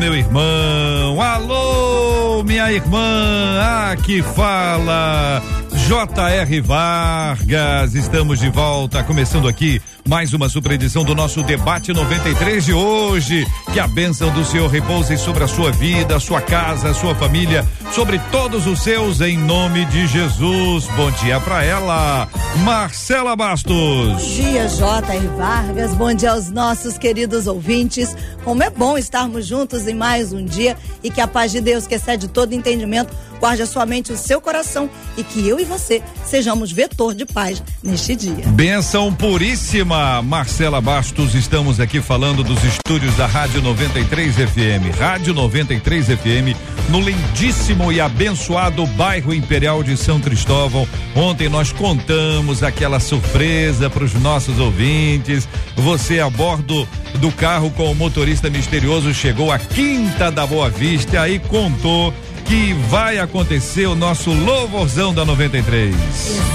[0.00, 1.20] meu irmão.
[1.20, 3.90] Alô, minha irmã.
[3.92, 5.42] Aqui fala
[5.86, 6.60] J.R.
[6.62, 7.94] Vargas.
[7.94, 13.46] Estamos de volta, começando aqui mais uma super edição do nosso debate 93 de hoje.
[13.72, 18.18] Que a bênção do Senhor repouse sobre a sua vida, sua casa, sua família, sobre
[18.32, 20.86] todos os seus, em nome de Jesus.
[20.96, 22.28] Bom dia para ela,
[22.64, 23.72] Marcela Bastos.
[23.72, 25.28] Bom dia, J.R.
[25.28, 25.94] Vargas.
[25.94, 28.16] Bom dia aos nossos queridos ouvintes.
[28.42, 31.86] Como é bom estarmos juntos em mais um dia e que a paz de Deus,
[31.86, 35.58] que excede todo entendimento, guarde a sua mente e o seu coração e que eu
[35.58, 38.46] e você sejamos vetor de paz neste dia.
[38.48, 41.34] Benção puríssima, Marcela Bastos.
[41.34, 44.98] Estamos aqui falando dos estúdios da Rádio 93 FM.
[44.98, 46.56] Rádio 93 FM,
[46.90, 50.86] no lindíssimo e abençoado bairro Imperial de São Cristóvão.
[51.16, 55.48] Ontem nós contamos aquela surpresa para os nossos ouvintes.
[55.76, 56.86] Você a bordo
[57.18, 62.12] do carro com o motorista misterioso chegou à Quinta da Boa Vista e contou
[62.50, 65.94] que vai acontecer o nosso louvorzão da 93.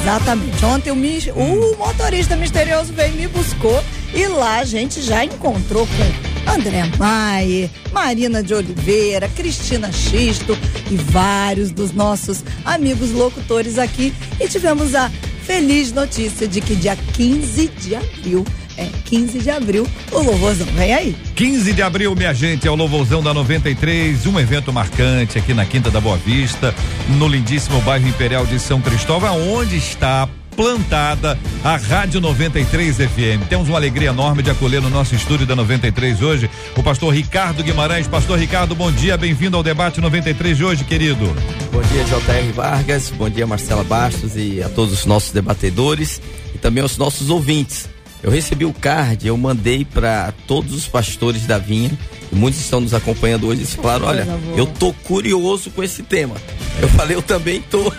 [0.01, 0.65] Exatamente.
[0.65, 1.31] Ontem o, mis, hum.
[1.71, 3.81] o motorista misterioso veio me buscou
[4.13, 10.57] e lá a gente já encontrou com André Maier, Marina de Oliveira, Cristina Xisto
[10.91, 15.09] e vários dos nossos amigos locutores aqui e tivemos a
[15.43, 18.45] feliz notícia de que dia 15 de abril
[18.77, 20.67] é 15 de abril, o Louvorzão.
[20.75, 21.15] Vem aí.
[21.35, 25.65] 15 de abril, minha gente, é o Louvorzão da 93, um evento marcante aqui na
[25.65, 26.73] Quinta da Boa Vista,
[27.17, 33.47] no lindíssimo bairro Imperial de São Cristóvão, onde está plantada a Rádio 93 FM.
[33.49, 37.63] Temos uma alegria enorme de acolher no nosso estúdio da 93 hoje o pastor Ricardo
[37.63, 38.07] Guimarães.
[38.07, 41.25] Pastor Ricardo, bom dia, bem-vindo ao debate 93 de hoje, querido.
[41.71, 46.21] Bom dia, JR Vargas, bom dia, Marcela Bastos e a todos os nossos debatedores
[46.53, 47.94] e também aos nossos ouvintes.
[48.25, 51.91] Eu recebi o card, eu mandei para todos os pastores da vinha.
[52.31, 54.27] Muitos estão nos acompanhando hoje e falaram: olha,
[54.57, 56.33] eu tô curioso com esse tema.
[56.81, 57.93] Eu falei, eu também tô.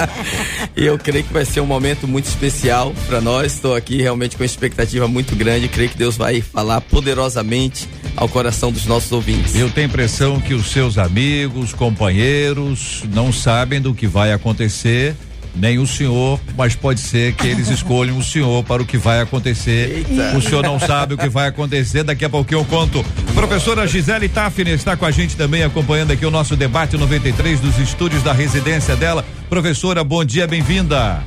[0.74, 3.52] e eu creio que vai ser um momento muito especial para nós.
[3.52, 5.68] Estou aqui realmente com uma expectativa muito grande.
[5.68, 9.54] Creio que Deus vai falar poderosamente ao coração dos nossos ouvintes.
[9.54, 15.14] Eu tenho a impressão que os seus amigos, companheiros, não sabem do que vai acontecer
[15.54, 19.20] nem o senhor, mas pode ser que eles escolham o senhor para o que vai
[19.20, 20.06] acontecer.
[20.08, 20.36] Eita.
[20.36, 23.04] O senhor não sabe o que vai acontecer, daqui a pouquinho eu conto.
[23.34, 27.78] Professora Gisele Tafner está com a gente também, acompanhando aqui o nosso debate 93 dos
[27.78, 29.24] estúdios da residência dela.
[29.48, 31.22] Professora, bom dia, bem-vinda.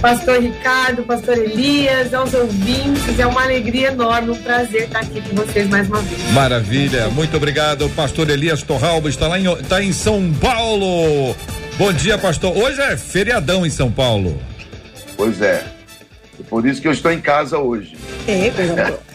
[0.00, 3.18] Pastor Ricardo, pastor Elias, aos ouvintes.
[3.18, 6.32] É uma alegria enorme, um prazer estar aqui com vocês mais uma vez.
[6.32, 7.88] Maravilha, muito obrigado.
[7.90, 11.34] Pastor Elias Torralba está lá em, está em São Paulo.
[11.78, 12.56] Bom dia, pastor.
[12.56, 14.40] Hoje é feriadão em São Paulo.
[15.16, 15.64] Pois é.
[16.48, 17.96] Por isso que eu estou em casa hoje.
[18.28, 18.52] É,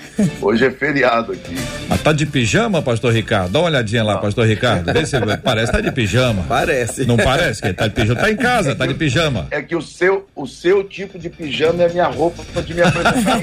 [0.42, 1.56] Hoje é feriado aqui.
[1.90, 3.52] Ah, tá de pijama, pastor Ricardo?
[3.52, 4.92] Dá uma olhadinha lá, pastor Ricardo.
[4.92, 6.44] Vê se parece, tá de pijama.
[6.48, 7.06] Parece.
[7.06, 8.20] Não parece que tá de pijama?
[8.20, 9.48] Tá em casa, tá de pijama.
[9.52, 12.82] É que o seu, o seu tipo de pijama é a minha roupa de me
[12.82, 13.42] apresentar.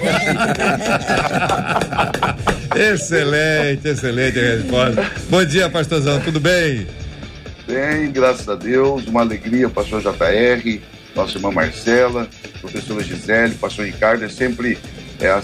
[2.77, 5.11] excelente, excelente a resposta.
[5.29, 6.87] Bom dia, pastorzão, tudo bem?
[7.67, 10.81] Bem, graças a Deus, uma alegria, pastor JR,
[11.15, 12.27] nossa irmã Marcela,
[12.61, 14.79] professora Gisele, pastor Ricardo, é sempre
[15.21, 15.43] é, a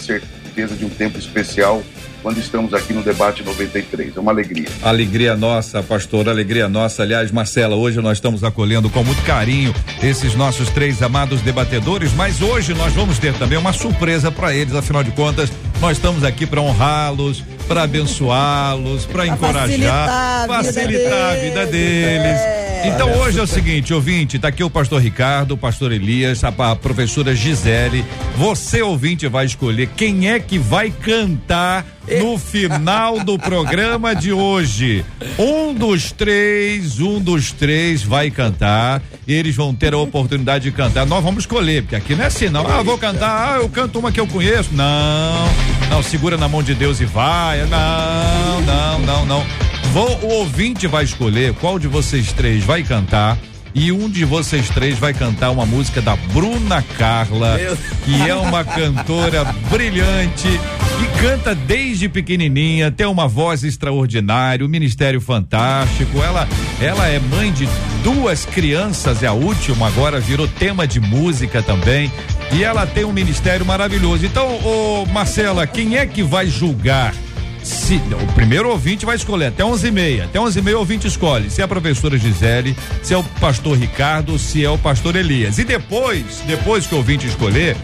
[0.55, 1.83] certeza de um tempo especial
[2.23, 4.17] quando estamos aqui no debate 93.
[4.17, 4.69] É uma alegria.
[4.83, 7.03] Alegria nossa, pastor, alegria nossa.
[7.03, 12.41] Aliás, Marcela, hoje nós estamos acolhendo com muito carinho esses nossos três amados debatedores, mas
[12.41, 16.47] hoje nós vamos ter também uma surpresa para eles, afinal de contas, nós estamos aqui
[16.47, 22.41] para honrá-los, para abençoá-los, para encorajar, facilitar, facilitar a vida deles.
[22.41, 22.65] É.
[22.87, 26.49] Então hoje é o seguinte, ouvinte, tá aqui o pastor Ricardo, o pastor Elias, a,
[26.49, 28.05] a professora Gisele.
[28.37, 31.87] Você, ouvinte, vai escolher quem é que vai cantar
[32.21, 35.03] no final do programa de hoje.
[35.39, 40.73] Um dos três, um dos três vai cantar e eles vão ter a oportunidade de
[40.73, 41.07] cantar.
[41.07, 42.67] Nós vamos escolher, porque aqui não é assim, não.
[42.67, 44.69] Ah, vou cantar, ah, eu canto uma que eu conheço.
[44.73, 45.49] Não,
[45.91, 47.65] não, segura na mão de Deus e vai.
[47.67, 49.47] Não, não, não, não.
[49.93, 53.39] Vou, o ouvinte vai escolher qual de vocês três vai cantar
[53.75, 57.59] e um de vocês três vai cantar uma música da Bruna Carla,
[58.05, 65.21] que é uma cantora brilhante E canta desde pequenininha, tem uma voz extraordinária, um ministério
[65.21, 66.23] fantástico.
[66.23, 66.49] Ela,
[66.85, 67.67] ela é mãe de
[68.03, 72.13] duas crianças, é a última, agora virou tema de música também.
[72.53, 74.27] E ela tem um ministério maravilhoso.
[74.27, 77.15] Então, ô Marcela, quem é que vai julgar?
[77.63, 80.25] Se, o primeiro ouvinte vai escolher até 11 e meia.
[80.25, 83.25] Até 11 e meia o ouvinte escolhe se é a professora Gisele, se é o
[83.25, 85.57] pastor Ricardo, se é o pastor Elias.
[85.57, 87.75] E depois, depois que o ouvinte escolher,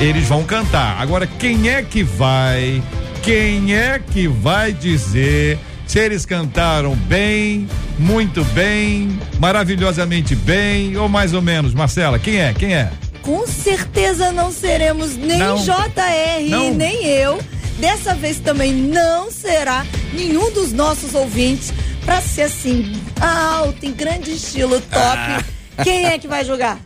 [0.00, 0.98] eles vão cantar.
[0.98, 2.82] Agora, quem é que vai?
[3.22, 7.68] Quem é que vai dizer se eles cantaram bem,
[7.98, 11.72] muito bem, maravilhosamente bem ou mais ou menos?
[11.72, 12.52] Marcela, quem é?
[12.52, 12.90] Quem é?
[13.22, 15.56] Com certeza não seremos nem não.
[15.56, 16.74] JR, não.
[16.74, 17.38] nem eu
[17.78, 21.72] Dessa vez também não será nenhum dos nossos ouvintes
[22.04, 24.94] para ser assim, alto, em grande estilo, top.
[24.98, 25.42] Ah.
[25.84, 26.78] Quem é que vai jogar?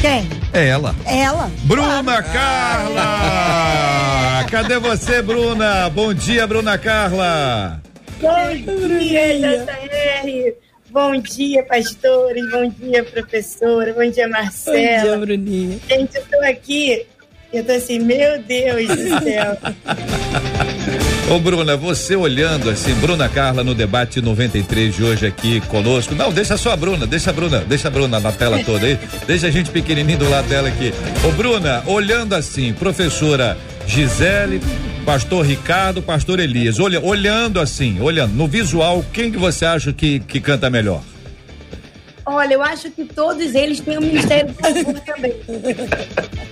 [0.00, 0.28] Quem?
[0.52, 0.94] É ela.
[1.04, 1.50] Ela.
[1.64, 2.32] Bruna claro.
[2.32, 3.04] Carla!
[4.48, 5.90] Cadê você, Bruna?
[5.90, 7.82] Bom dia, Bruna Carla.
[8.20, 10.54] Bom dia, JR.
[10.90, 12.50] Bom dia, pastores.
[12.50, 13.92] Bom dia, professora.
[13.92, 14.76] Bom dia, Marcela.
[14.76, 15.78] Bom dia, Bruninha.
[15.88, 17.06] Gente, eu tô aqui
[17.50, 19.56] eu tô assim, meu Deus do céu.
[21.34, 26.14] Ô Bruna, você olhando assim, Bruna Carla no debate 93 de hoje aqui conosco.
[26.14, 28.98] Não, deixa só a Bruna, deixa a Bruna, deixa a Bruna na tela toda aí.
[29.26, 30.92] Deixa a gente pequenininho do lado dela aqui.
[31.26, 33.56] Ô Bruna, olhando assim, professora
[33.88, 34.60] Gisele,
[35.04, 40.20] pastor Ricardo, pastor Elias, olha, olhando assim, olhando no visual, quem que você acha que,
[40.20, 41.02] que canta melhor?
[42.26, 45.34] Olha, eu acho que todos eles têm um ministério do louvor também.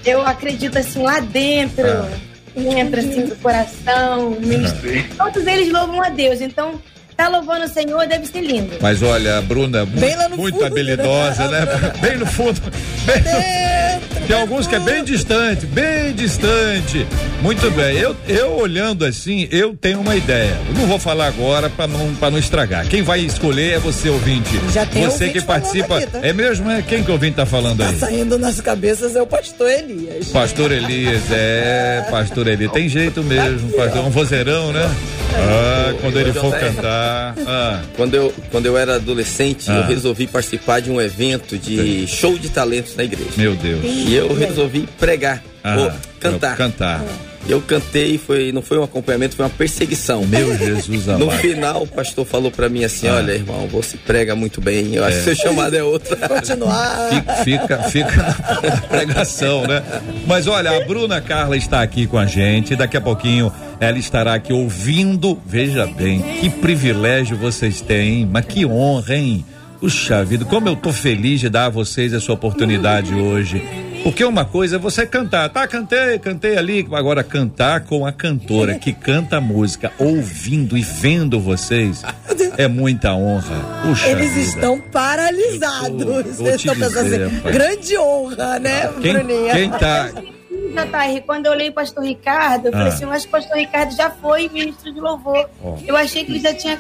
[0.06, 2.09] Eu acredito assim lá dentro, ah.
[2.56, 5.05] entra assim do coração, ministério.
[5.19, 6.41] Todos eles louvam a Deus.
[6.41, 6.81] Então,
[7.17, 8.77] tá louvando o Senhor, deve ser lindo.
[8.81, 11.61] Mas olha, a Bruna, muito, muito fundo, habilidosa, né?
[11.61, 11.93] né?
[12.01, 12.61] bem no fundo.
[13.07, 14.27] Bem no...
[14.27, 17.07] Tem alguns que é bem distante, bem distante.
[17.41, 17.97] Muito bem.
[17.97, 20.59] Eu, eu olhando assim, eu tenho uma ideia.
[20.69, 22.89] Eu não vou falar agora para não não estragar.
[22.89, 24.61] Quem vai escolher é você ouvinte.
[24.73, 25.99] Já tem você que participa.
[25.99, 26.19] Aqui, tá?
[26.23, 26.69] É mesmo?
[26.69, 27.95] É quem que o ouvinte tá falando tá aí?
[27.95, 30.29] Tá saindo nas cabeças é o pastor Elias.
[30.29, 32.73] Pastor Elias, é, pastor Elias.
[32.73, 34.91] Tem jeito mesmo, pastor, um vozeirão, né?
[35.35, 37.06] Ah, quando ele for cantar.
[37.06, 37.82] Ah.
[37.97, 39.76] Quando, eu, quando eu era adolescente, ah.
[39.76, 43.31] eu resolvi participar de um evento de show de talentos na igreja.
[43.37, 43.82] Meu Deus.
[43.85, 46.56] E eu resolvi pregar, ah, ou cantar.
[46.56, 47.05] Cantar.
[47.48, 50.26] Eu cantei, foi, não foi um acompanhamento, foi uma perseguição.
[50.26, 51.25] Meu Jesus amado.
[51.25, 53.14] No final, o pastor falou para mim assim: ah.
[53.14, 54.94] olha, irmão, você prega muito bem.
[54.94, 55.08] Eu é.
[55.08, 56.16] acho que seu chamado é outra.
[56.28, 57.08] Continuar.
[57.44, 58.16] Fica, fica, fica
[58.62, 59.82] na pregação, né?
[60.26, 62.75] Mas olha, a Bruna Carla está aqui com a gente.
[62.75, 65.40] Daqui a pouquinho ela estará aqui ouvindo.
[65.46, 69.44] Veja bem, que privilégio vocês têm, mas que honra, hein?
[69.81, 73.62] Puxa vida, como eu tô feliz de dar a vocês essa oportunidade hoje.
[74.06, 75.67] Porque uma coisa é você cantar, tá?
[75.67, 76.87] Cantei, cantei ali.
[76.93, 82.05] Agora, cantar com a cantora que canta a música, ouvindo e vendo vocês,
[82.56, 83.82] é muita honra.
[83.82, 84.43] Puxa Eles vida.
[84.43, 86.38] estão paralisados.
[86.38, 89.53] Eles estão pensando assim, grande honra, né, quem, Bruninha?
[89.53, 90.12] Quem tá.
[90.12, 92.91] JR, quando eu olhei o pastor Ricardo, eu falei ah.
[92.91, 95.50] assim, eu acho que o pastor Ricardo já foi ministro de louvor.
[95.61, 95.75] Oh.
[95.85, 96.79] Eu achei que ele já tinha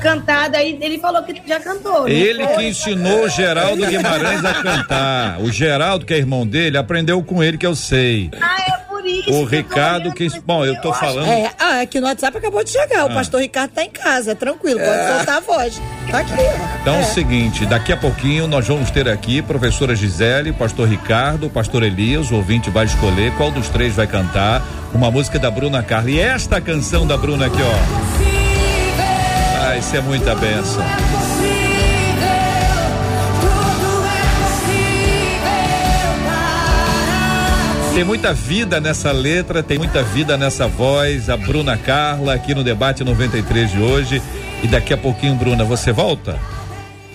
[0.00, 2.08] cantado, aí ele falou que já cantou.
[2.08, 5.40] Ele que ensinou o Geraldo Guimarães a cantar.
[5.40, 8.30] O Geraldo, que é irmão dele, aprendeu com ele, que eu sei.
[8.40, 9.32] Ah, é por isso.
[9.32, 10.28] O Ricardo que.
[10.40, 11.28] Bom, eu tô falando.
[11.28, 13.02] É, ah, é que no WhatsApp acabou de chegar.
[13.02, 13.06] Ah.
[13.06, 15.16] O pastor Ricardo tá em casa, tranquilo, pode é.
[15.16, 15.80] soltar a voz.
[16.10, 16.32] Tá aqui.
[16.80, 21.48] Então é o seguinte, daqui a pouquinho nós vamos ter aqui professora Gisele, pastor Ricardo,
[21.48, 25.82] pastor Elias, o ouvinte vai escolher qual dos três vai cantar uma música da Bruna
[25.82, 26.10] Carla.
[26.10, 28.09] E esta canção da Bruna aqui, ó.
[29.70, 30.84] Ah, isso é muita benção.
[37.94, 41.30] Tem muita vida nessa letra, tem muita vida nessa voz.
[41.30, 44.20] A Bruna Carla aqui no debate 93 de hoje.
[44.60, 46.36] E daqui a pouquinho, Bruna, você volta?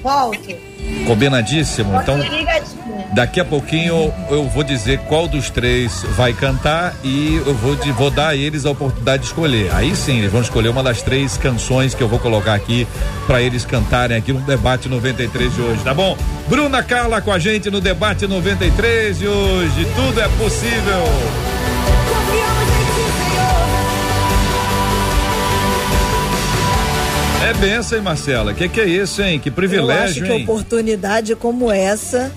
[0.06, 0.56] Volto.
[1.08, 2.00] Combinadíssimo.
[2.00, 2.20] Então,
[3.16, 8.12] daqui a pouquinho eu vou dizer qual dos três vai cantar e eu vou, vou
[8.12, 9.74] dar a eles a oportunidade de escolher.
[9.74, 12.88] Aí sim, eles vão escolher uma das três canções que eu vou colocar aqui
[13.26, 16.16] para eles cantarem aqui no debate 93 de hoje, tá bom?
[16.48, 19.88] Bruna Carla com a gente no debate 93 de hoje.
[19.96, 21.55] Tudo é possível.
[27.46, 28.56] É benção, hein, Marcela?
[28.56, 29.40] Que que é isso, hein?
[29.40, 30.44] Que privilégio, Eu acho que hein?
[30.44, 32.32] oportunidade como essa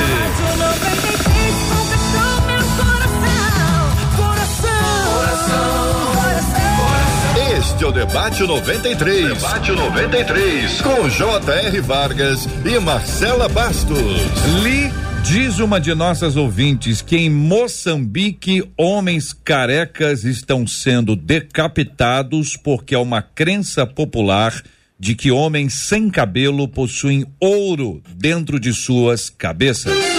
[7.79, 9.27] Este é o Debate 93.
[9.29, 10.81] Debate 93.
[10.81, 11.79] Com J.R.
[11.79, 14.21] Vargas e Marcela Bastos.
[14.61, 14.91] Li
[15.23, 22.97] Diz uma de nossas ouvintes que em Moçambique homens carecas estão sendo decapitados porque é
[22.97, 24.61] uma crença popular
[24.99, 30.18] de que homens sem cabelo possuem ouro dentro de suas cabeças.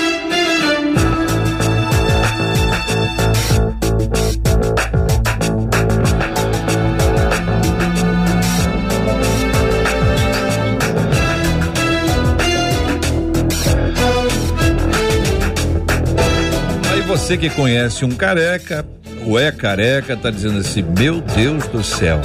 [17.31, 18.85] Você que conhece um careca,
[19.25, 22.21] ou é careca, tá dizendo assim, meu Deus do céu,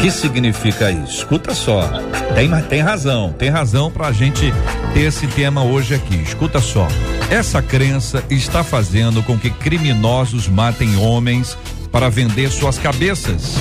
[0.00, 1.18] que significa isso?
[1.18, 1.88] Escuta só,
[2.34, 4.52] tem, tem razão, tem razão pra gente
[4.92, 6.88] ter esse tema hoje aqui, escuta só.
[7.30, 11.56] Essa crença está fazendo com que criminosos matem homens
[11.92, 13.54] para vender suas cabeças.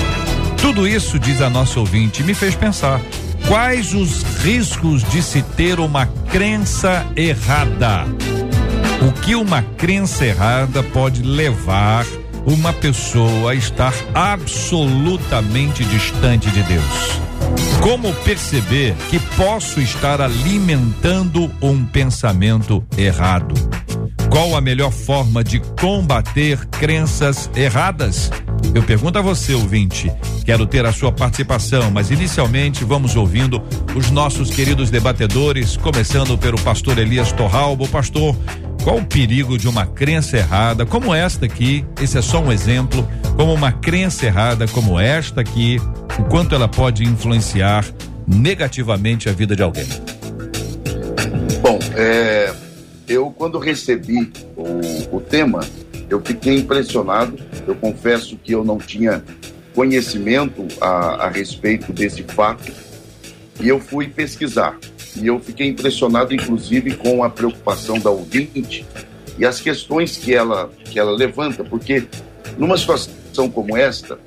[0.59, 2.99] Tudo isso, diz a nossa ouvinte, me fez pensar.
[3.47, 8.07] Quais os riscos de se ter uma crença errada?
[9.05, 12.05] O que uma crença errada pode levar
[12.45, 17.19] uma pessoa a estar absolutamente distante de Deus?
[17.81, 23.53] Como perceber que posso estar alimentando um pensamento errado?
[24.29, 28.31] Qual a melhor forma de combater crenças erradas?
[28.73, 30.09] Eu pergunto a você, ouvinte.
[30.45, 33.61] Quero ter a sua participação, mas inicialmente vamos ouvindo
[33.95, 37.87] os nossos queridos debatedores, começando pelo pastor Elias Torralbo.
[37.87, 38.35] Pastor,
[38.83, 41.85] qual o perigo de uma crença errada como esta aqui?
[42.01, 43.07] Esse é só um exemplo.
[43.37, 45.77] Como uma crença errada como esta aqui,
[46.19, 47.85] o quanto ela pode influenciar
[48.27, 49.87] negativamente a vida de alguém?
[51.61, 52.53] Bom, é,
[53.07, 55.61] eu quando recebi o, o tema,
[56.09, 57.39] eu fiquei impressionado.
[57.65, 59.23] Eu confesso que eu não tinha
[59.73, 62.69] conhecimento a, a respeito desse fato
[63.61, 64.77] e eu fui pesquisar.
[65.15, 68.85] E eu fiquei impressionado, inclusive, com a preocupação da ouvinte
[69.37, 72.07] e as questões que ela, que ela levanta, porque
[72.57, 74.19] numa situação como esta,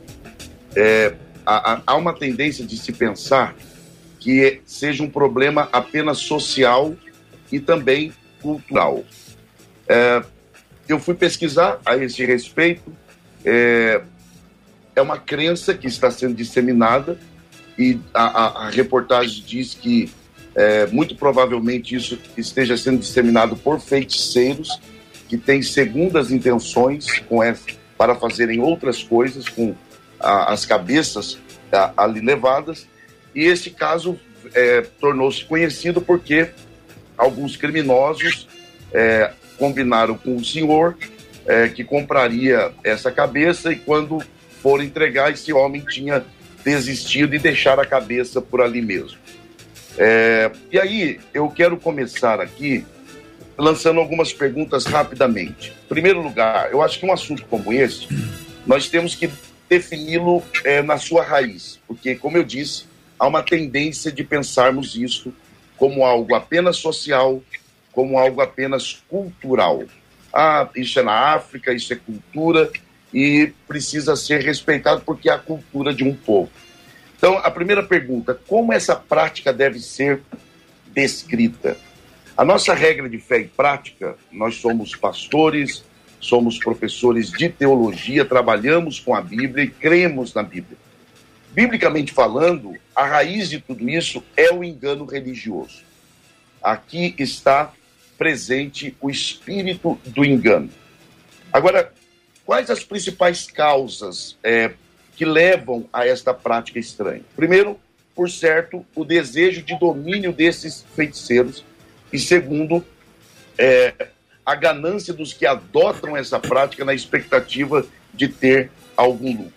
[0.75, 1.15] é,
[1.45, 3.55] há, há uma tendência de se pensar
[4.19, 6.95] que seja um problema apenas social
[7.51, 8.13] e também
[8.43, 9.05] cultural.
[9.89, 10.23] É,
[10.89, 12.93] eu fui pesquisar a esse respeito.
[13.45, 14.03] É,
[14.95, 17.19] é uma crença que está sendo disseminada
[17.79, 20.11] e a, a, a reportagem diz que
[20.57, 24.81] é, muito provavelmente isso esteja sendo disseminado por feiticeiros
[25.29, 27.67] que têm segundas intenções com essa,
[27.99, 29.75] para fazerem outras coisas com
[30.19, 31.39] a, as cabeças
[31.71, 32.87] a, ali levadas.
[33.35, 34.19] E esse caso
[34.55, 36.49] é, tornou-se conhecido porque
[37.19, 38.49] alguns criminosos
[38.93, 40.97] é, combinaram com o senhor
[41.45, 44.23] é, que compraria essa cabeça e quando
[44.63, 46.25] for entregar, esse homem tinha
[46.65, 49.26] desistir de deixar a cabeça por ali mesmo.
[49.99, 52.85] É, e aí, eu quero começar aqui
[53.57, 55.73] lançando algumas perguntas rapidamente.
[55.85, 58.07] Em primeiro lugar, eu acho que um assunto como esse,
[58.67, 59.31] nós temos que
[59.69, 62.85] defini-lo é, na sua raiz, porque, como eu disse,
[63.19, 65.33] há uma tendência de pensarmos isso
[65.77, 67.43] como algo apenas social,
[67.93, 69.85] como algo apenas cultural.
[70.33, 72.71] Ah, isso é na África, isso é cultura
[73.13, 76.51] e precisa ser respeitado porque é a cultura de um povo.
[77.17, 80.21] Então, a primeira pergunta: como essa prática deve ser
[80.89, 81.77] descrita?
[82.37, 85.85] A nossa regra de fé e prática, nós somos pastores,
[86.21, 90.77] somos professores de teologia, trabalhamos com a Bíblia e cremos na Bíblia.
[91.53, 95.83] Biblicamente falando, a raiz de tudo isso é o engano religioso.
[96.63, 97.73] Aqui está
[98.19, 100.69] presente o espírito do engano.
[101.51, 101.93] Agora,
[102.45, 104.73] quais as principais causas é,
[105.17, 107.23] que levam a esta prática estranha?
[107.35, 107.81] Primeiro,
[108.15, 111.65] por certo, o desejo de domínio desses feiticeiros
[112.13, 112.85] e segundo,
[113.59, 114.09] é,
[114.45, 119.53] a ganância dos que adotam essa prática na expectativa de ter algum lucro.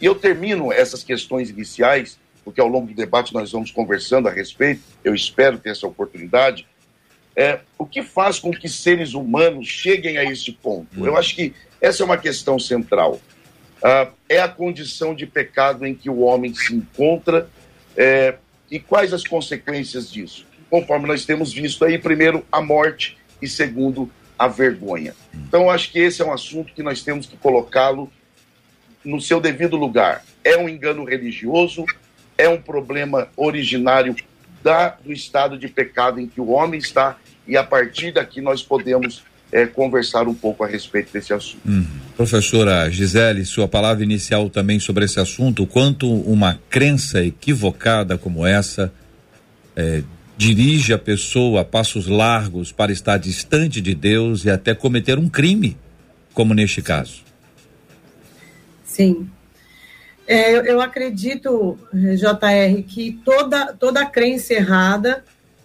[0.00, 4.32] E eu termino essas questões iniciais, porque ao longo do debate nós vamos conversando a
[4.32, 6.66] respeito, eu espero ter essa oportunidade.
[7.36, 11.06] É, o que faz com que seres humanos cheguem a esse ponto?
[11.06, 13.20] Eu acho que essa é uma questão central.
[13.82, 17.48] Ah, é a condição de pecado em que o homem se encontra
[17.96, 18.36] é,
[18.70, 20.46] e quais as consequências disso?
[20.70, 24.08] conforme nós temos visto aí, primeiro, a morte e segundo,
[24.38, 25.14] a vergonha.
[25.34, 28.10] Então, acho que esse é um assunto que nós temos que colocá-lo
[29.04, 30.24] no seu devido lugar.
[30.44, 31.84] É um engano religioso,
[32.38, 34.14] é um problema originário
[34.62, 38.62] da, do estado de pecado em que o homem está, e a partir daqui nós
[38.62, 41.66] podemos é, conversar um pouco a respeito desse assunto.
[41.66, 41.86] Uhum.
[42.16, 48.92] Professora Gisele, sua palavra inicial também sobre esse assunto, quanto uma crença equivocada como essa
[49.76, 50.02] é,
[50.36, 55.28] dirige a pessoa a passos largos para estar distante de Deus e até cometer um
[55.28, 55.76] crime,
[56.32, 57.22] como neste caso.
[58.84, 59.28] Sim.
[60.26, 65.24] É, eu, eu, acredito, JR, que toda, toda crença errada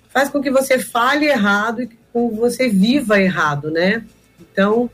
[0.09, 4.01] faz com que você fale errado e com você viva errado, né?
[4.39, 4.89] Então,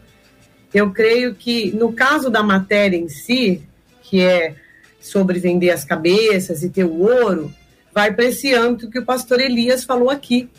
[0.73, 3.61] eu creio que no caso da matéria em si,
[4.01, 4.55] que é
[4.99, 7.53] sobre vender as cabeças e ter o ouro,
[7.93, 10.49] vai para esse âmbito que o pastor Elias falou aqui,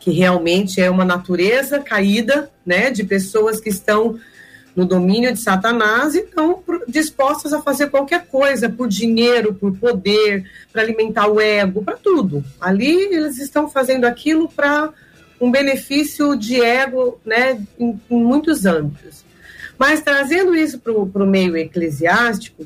[0.00, 4.18] que realmente é uma natureza caída, né, de pessoas que estão
[4.74, 10.50] no domínio de Satanás e estão dispostas a fazer qualquer coisa por dinheiro, por poder,
[10.72, 12.42] para alimentar o ego, para tudo.
[12.58, 14.90] Ali eles estão fazendo aquilo para
[15.42, 19.24] um benefício de ego, né, em, em muitos âmbitos.
[19.76, 22.64] Mas trazendo isso para o meio eclesiástico,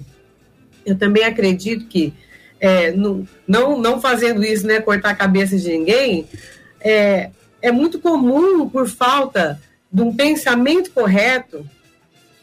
[0.84, 2.12] eu também acredito que
[2.60, 6.26] é, não, não, não fazendo isso, né, cortar a cabeça de ninguém,
[6.78, 7.30] é,
[7.62, 9.58] é muito comum, por falta
[9.90, 11.66] de um pensamento correto,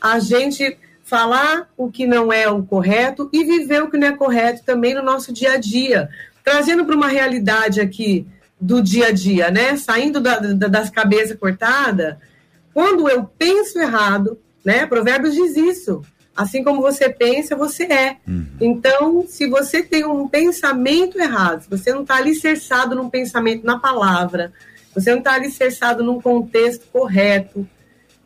[0.02, 4.18] a gente falar o que não é o correto e viver o que não é
[4.18, 6.10] correto também no nosso dia a dia.
[6.44, 8.26] Trazendo para uma realidade aqui
[8.64, 9.76] do dia a dia, né?
[9.76, 12.16] Saindo da, da, das cabeças cortadas,
[12.74, 14.86] quando eu penso errado, né?
[14.86, 16.02] Provérbios diz isso.
[16.36, 18.18] Assim como você pensa, você é.
[18.28, 18.48] Uhum.
[18.60, 23.78] Então, se você tem um pensamento errado, se você não está alicerçado num pensamento na
[23.78, 24.52] palavra,
[24.96, 27.68] você não está alicerçado num contexto correto,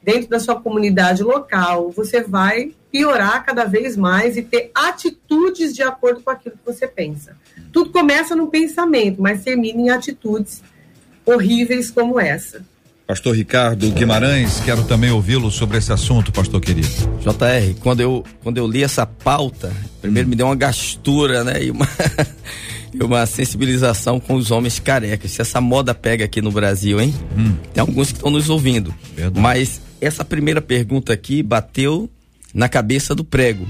[0.07, 5.83] dentro da sua comunidade local, você vai piorar cada vez mais e ter atitudes de
[5.83, 7.35] acordo com aquilo que você pensa.
[7.73, 10.63] Tudo começa no pensamento, mas termina em atitudes
[11.25, 12.65] horríveis como essa.
[13.05, 16.87] Pastor Ricardo Guimarães, quero também ouvi-lo sobre esse assunto, pastor querido.
[17.19, 21.65] JR, quando eu, quando eu li essa pauta, primeiro me deu uma gastura, né?
[21.65, 21.87] E uma,
[22.93, 25.31] e uma sensibilização com os homens carecas.
[25.31, 27.13] Se essa moda pega aqui no Brasil, hein?
[27.37, 27.55] Hum.
[27.73, 28.95] Tem alguns que estão nos ouvindo.
[29.13, 29.39] Verdade.
[29.39, 32.09] Mas essa primeira pergunta aqui bateu
[32.53, 33.67] na cabeça do prego.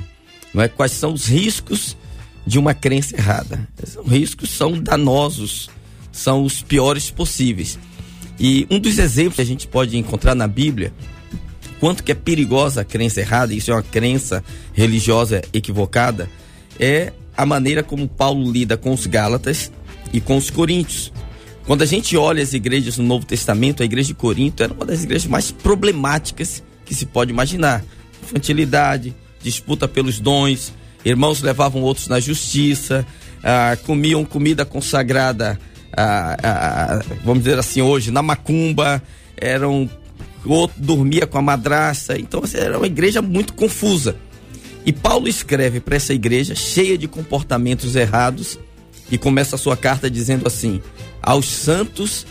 [0.54, 0.68] Não é?
[0.68, 1.96] Quais são os riscos
[2.46, 3.68] de uma crença errada?
[4.04, 5.70] Os riscos são danosos,
[6.12, 7.78] são os piores possíveis.
[8.40, 10.94] E um dos exemplos que a gente pode encontrar na Bíblia,
[11.80, 16.30] quanto que é perigosa a crença errada, isso é uma crença religiosa equivocada,
[16.80, 19.72] é a maneira como Paulo lida com os Gálatas
[20.14, 21.12] e com os Coríntios.
[21.68, 24.86] Quando a gente olha as igrejas no Novo Testamento, a igreja de Corinto era uma
[24.86, 27.84] das igrejas mais problemáticas que se pode imaginar.
[28.24, 30.74] Infantilidade, disputa pelos dons,
[31.06, 33.06] irmãos levavam outros na justiça,
[33.44, 35.60] ah, comiam comida consagrada
[37.24, 39.02] vamos dizer assim, hoje, na macumba,
[39.36, 39.90] eram,
[40.46, 44.16] outro dormia com a madraça, então assim, era uma igreja muito confusa.
[44.86, 48.58] E Paulo escreve para essa igreja cheia de comportamentos errados
[49.12, 50.82] e começa a sua carta dizendo assim:
[51.22, 52.26] aos santos,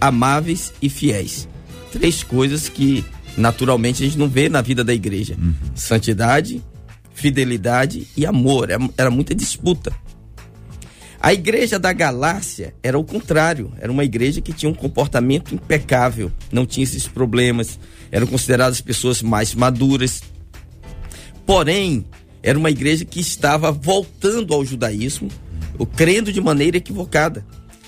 [0.00, 1.48] amáveis e fiéis.
[1.92, 3.04] Três coisas que
[3.36, 5.54] naturalmente a gente não vê na vida da igreja: uhum.
[5.74, 6.62] santidade,
[7.14, 8.70] fidelidade e amor.
[8.70, 9.92] Era, era muita disputa.
[11.20, 16.30] A igreja da Galácia era o contrário, era uma igreja que tinha um comportamento impecável,
[16.52, 17.78] não tinha esses problemas,
[18.12, 20.22] eram consideradas pessoas mais maduras.
[21.44, 22.04] Porém,
[22.40, 25.28] era uma igreja que estava voltando ao judaísmo,
[25.86, 27.44] crendo de maneira equivocada.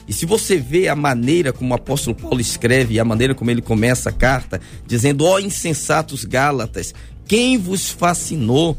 [0.06, 3.62] E se você vê a maneira como o apóstolo Paulo escreve, a maneira como ele
[3.62, 6.94] começa a carta, dizendo: Ó oh, insensatos Gálatas,
[7.26, 8.76] quem vos fascinou?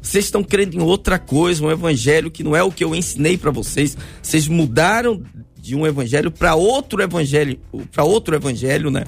[0.00, 3.36] Vocês estão crendo em outra coisa, um evangelho que não é o que eu ensinei
[3.36, 3.96] para vocês.
[4.22, 5.22] Vocês mudaram
[5.56, 7.58] de um evangelho para outro evangelho,
[7.92, 9.04] para outro evangelho, né?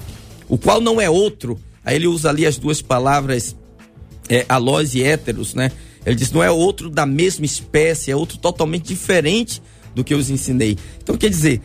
[0.49, 1.57] O qual não é outro.
[1.83, 3.55] Aí ele usa ali as duas palavras
[4.29, 5.71] é, alós e héteros, né?
[6.05, 9.61] Ele diz não é outro da mesma espécie, é outro totalmente diferente
[9.93, 10.77] do que eu os ensinei.
[11.01, 11.61] Então quer dizer,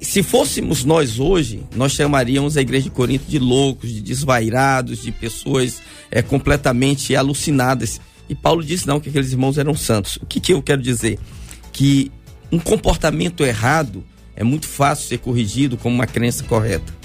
[0.00, 5.10] se fôssemos nós hoje, nós chamaríamos a igreja de Corinto de loucos, de desvairados, de
[5.10, 8.00] pessoas é, completamente alucinadas.
[8.28, 10.16] E Paulo disse não que aqueles irmãos eram santos.
[10.16, 11.18] O que, que eu quero dizer?
[11.72, 12.12] Que
[12.50, 14.04] um comportamento errado
[14.36, 16.96] é muito fácil ser corrigido como uma crença correta.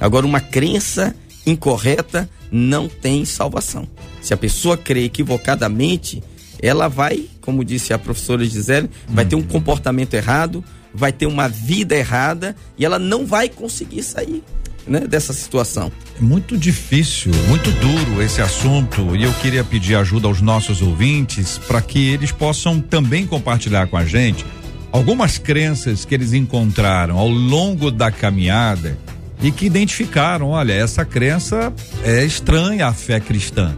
[0.00, 1.14] Agora, uma crença
[1.46, 3.86] incorreta não tem salvação.
[4.20, 6.22] Se a pessoa crê equivocadamente,
[6.62, 11.48] ela vai, como disse a professora Gisele, vai ter um comportamento errado, vai ter uma
[11.48, 14.42] vida errada e ela não vai conseguir sair
[14.86, 15.90] né, dessa situação.
[16.18, 21.58] É muito difícil, muito duro esse assunto e eu queria pedir ajuda aos nossos ouvintes
[21.58, 24.44] para que eles possam também compartilhar com a gente
[24.92, 28.98] algumas crenças que eles encontraram ao longo da caminhada
[29.42, 33.76] e que identificaram, olha, essa crença é estranha à fé cristã.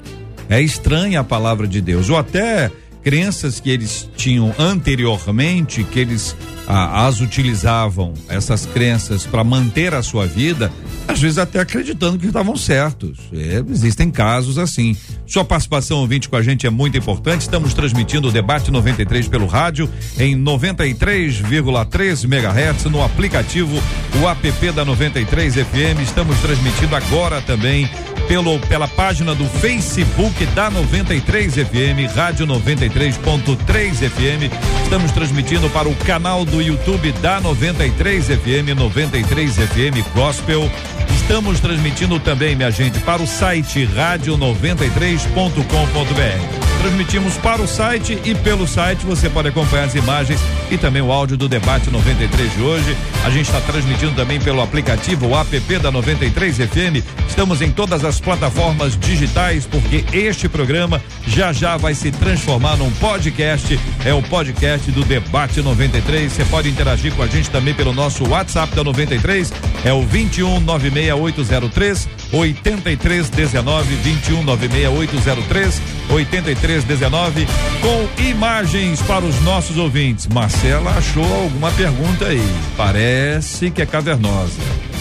[0.53, 2.11] É estranha a palavra de Deus.
[2.11, 2.71] Ou até
[3.03, 6.37] crenças que eles tinham anteriormente, que eles
[6.69, 10.71] ah, as utilizavam, essas crenças, para manter a sua vida,
[11.09, 13.19] às vezes até acreditando que estavam certos.
[13.33, 14.95] É, existem casos assim.
[15.27, 17.41] Sua participação ouvinte com a gente é muito importante.
[17.41, 19.88] Estamos transmitindo o debate 93 pelo rádio
[20.19, 23.83] em 93,3 MHz no aplicativo
[24.23, 26.03] o app da 93 FM.
[26.03, 27.88] Estamos transmitindo agora também
[28.28, 34.52] pelo pela página do Facebook da 93 FM, Rádio 93.3 FM.
[34.82, 40.70] Estamos transmitindo para o canal do YouTube da 93 FM, 93 FM Gospel.
[41.14, 46.62] Estamos transmitindo também, minha gente, para o site rádio93.com.br.
[46.82, 51.12] Transmitimos para o site e pelo site você pode acompanhar as imagens e também o
[51.12, 52.96] áudio do debate 93 de hoje.
[53.24, 57.06] A gente está transmitindo também pelo aplicativo o app da 93 FM.
[57.28, 62.90] Estamos em todas as plataformas digitais porque este programa já já vai se transformar num
[62.92, 63.79] podcast.
[64.05, 66.33] É o podcast do debate 93.
[66.33, 69.53] Você pode interagir com a gente também pelo nosso WhatsApp da 93.
[69.85, 77.46] É o 21 96803 8319 21 96803 8319
[77.81, 80.27] com imagens para os nossos ouvintes.
[80.29, 82.42] Marcela achou alguma pergunta aí.
[82.77, 84.91] Parece que é cavernosa.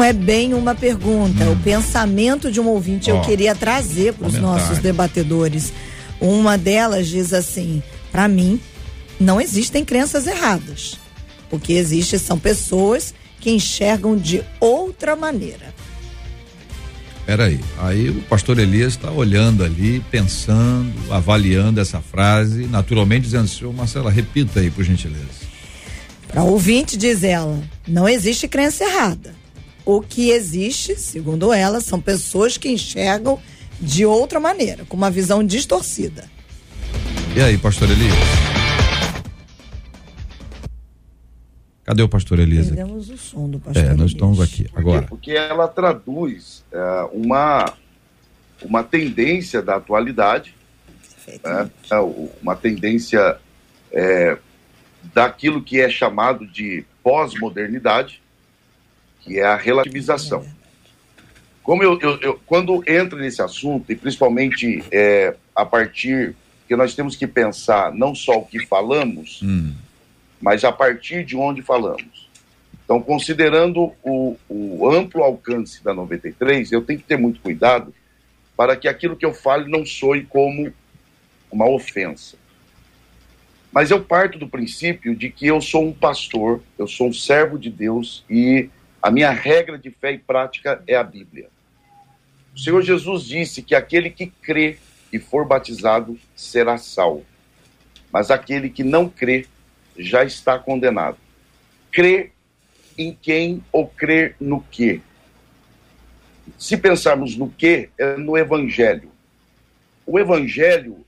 [0.00, 1.52] Não é bem uma pergunta, hum.
[1.52, 5.74] o pensamento de um ouvinte oh, eu queria trazer para os nossos debatedores.
[6.18, 8.58] Uma delas diz assim: para mim,
[9.20, 10.98] não existem crenças erradas.
[11.50, 15.74] O que existe são pessoas que enxergam de outra maneira.
[17.26, 23.74] Peraí, aí o pastor Elias está olhando ali, pensando, avaliando essa frase, naturalmente dizendo, senhor
[23.74, 25.50] Marcela, repita aí, por gentileza.
[26.26, 29.39] Para ouvinte, diz ela, não existe crença errada.
[29.84, 33.40] O que existe, segundo ela, são pessoas que enxergam
[33.80, 36.28] de outra maneira, com uma visão distorcida.
[37.34, 38.14] E aí, pastor Elias?
[41.84, 42.66] Cadê o pastor Elias?
[42.66, 44.10] Perdemos o som do pastor É, nós Elias.
[44.12, 44.66] estamos aqui.
[44.74, 45.02] Agora.
[45.02, 47.72] Porque ela traduz é, uma,
[48.62, 50.54] uma tendência da atualidade,
[51.44, 51.70] né?
[51.90, 51.96] É,
[52.42, 53.38] uma tendência
[53.92, 54.38] é,
[55.14, 58.22] daquilo que é chamado de pós-modernidade,
[59.30, 60.44] que é a relativização.
[61.62, 66.34] Como eu, eu, eu, quando entra nesse assunto, e principalmente é, a partir
[66.66, 69.74] que nós temos que pensar não só o que falamos, hum
[70.40, 72.28] mas a partir de onde falamos.
[72.84, 77.94] Então, considerando o, o, amplo alcance da 93, eu tenho que ter muito cuidado
[78.56, 80.72] para que aquilo que eu fale não soe como
[81.52, 82.36] uma ofensa.
[83.70, 87.56] Mas eu parto do princípio de que eu sou um pastor, eu sou um servo
[87.56, 88.68] de Deus e
[89.02, 91.48] a minha regra de fé e prática é a Bíblia.
[92.54, 94.78] O Senhor Jesus disse que aquele que crê
[95.12, 97.24] e for batizado será salvo.
[98.12, 99.46] Mas aquele que não crê
[99.96, 101.16] já está condenado.
[101.90, 102.32] Crer
[102.98, 105.00] em quem ou crer no que?
[106.58, 109.10] Se pensarmos no que, é no Evangelho.
[110.04, 111.04] O Evangelho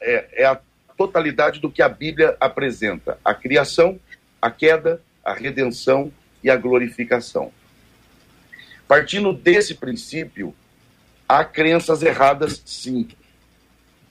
[0.00, 0.58] é, é a
[0.96, 4.00] totalidade do que a Bíblia apresenta: a criação,
[4.40, 6.10] a queda, a redenção
[6.42, 7.52] e a glorificação.
[8.86, 10.54] Partindo desse princípio,
[11.28, 13.08] há crenças erradas, sim.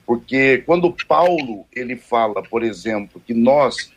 [0.06, 3.92] Porque quando Paulo ele fala, por exemplo, que nós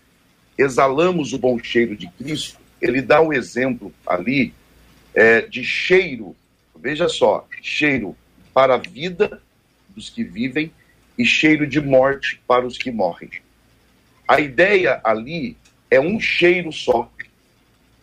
[0.58, 4.54] exalamos o bom cheiro de Cristo, ele dá o exemplo ali
[5.13, 6.36] é, de cheiro,
[6.76, 8.15] veja só, cheiro
[8.54, 9.41] para a vida
[9.89, 10.72] dos que vivem
[11.17, 13.30] e cheiro de morte para os que morrem.
[14.28, 15.56] A ideia ali
[15.89, 17.12] é um cheiro só,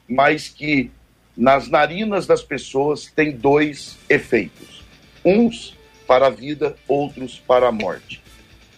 [0.09, 0.91] mas que
[1.37, 4.83] nas narinas das pessoas tem dois efeitos:
[5.25, 8.23] uns para a vida, outros para a morte.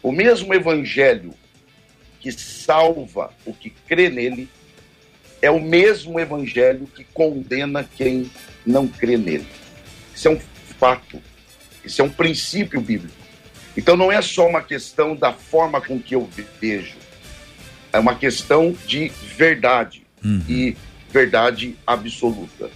[0.03, 1.33] O mesmo evangelho
[2.19, 4.49] que salva o que crê nele
[5.41, 8.31] é o mesmo evangelho que condena quem
[8.67, 9.47] não crê nele.
[10.15, 10.41] Isso é um
[10.79, 11.23] fato,
[11.83, 13.15] isso é um princípio bíblico.
[13.77, 16.29] Então não é só uma questão da forma com que eu
[16.61, 16.97] vejo,
[17.93, 20.43] é uma questão de verdade uhum.
[20.49, 20.77] e
[21.13, 22.71] verdade absoluta.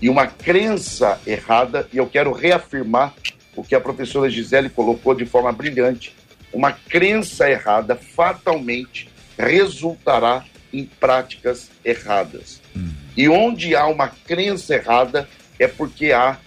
[0.00, 3.14] E uma crença errada, e eu quero reafirmar
[3.54, 6.14] o que a professora Gisele colocou de forma brilhante,
[6.52, 12.60] uma crença errada fatalmente resultará em práticas erradas.
[12.74, 12.90] Uhum.
[13.16, 16.38] E onde há uma crença errada é porque há,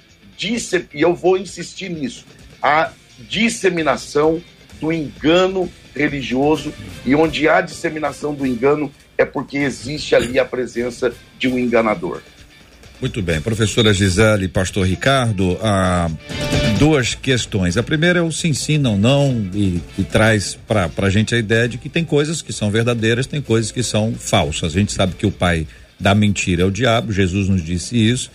[0.94, 2.26] e eu vou insistir nisso,
[2.62, 4.42] há disseminação
[4.80, 6.74] do engano religioso,
[7.06, 12.22] e onde há disseminação do engano é porque existe ali a presença de um enganador.
[13.02, 16.12] Muito bem, professora Gisele, pastor Ricardo, ah,
[16.78, 17.78] duas questões.
[17.78, 21.38] A primeira é o se ensina ou não e, e traz para a gente a
[21.38, 24.76] ideia de que tem coisas que são verdadeiras, tem coisas que são falsas.
[24.76, 25.66] A gente sabe que o pai
[25.98, 28.30] da mentira é o diabo, Jesus nos disse isso.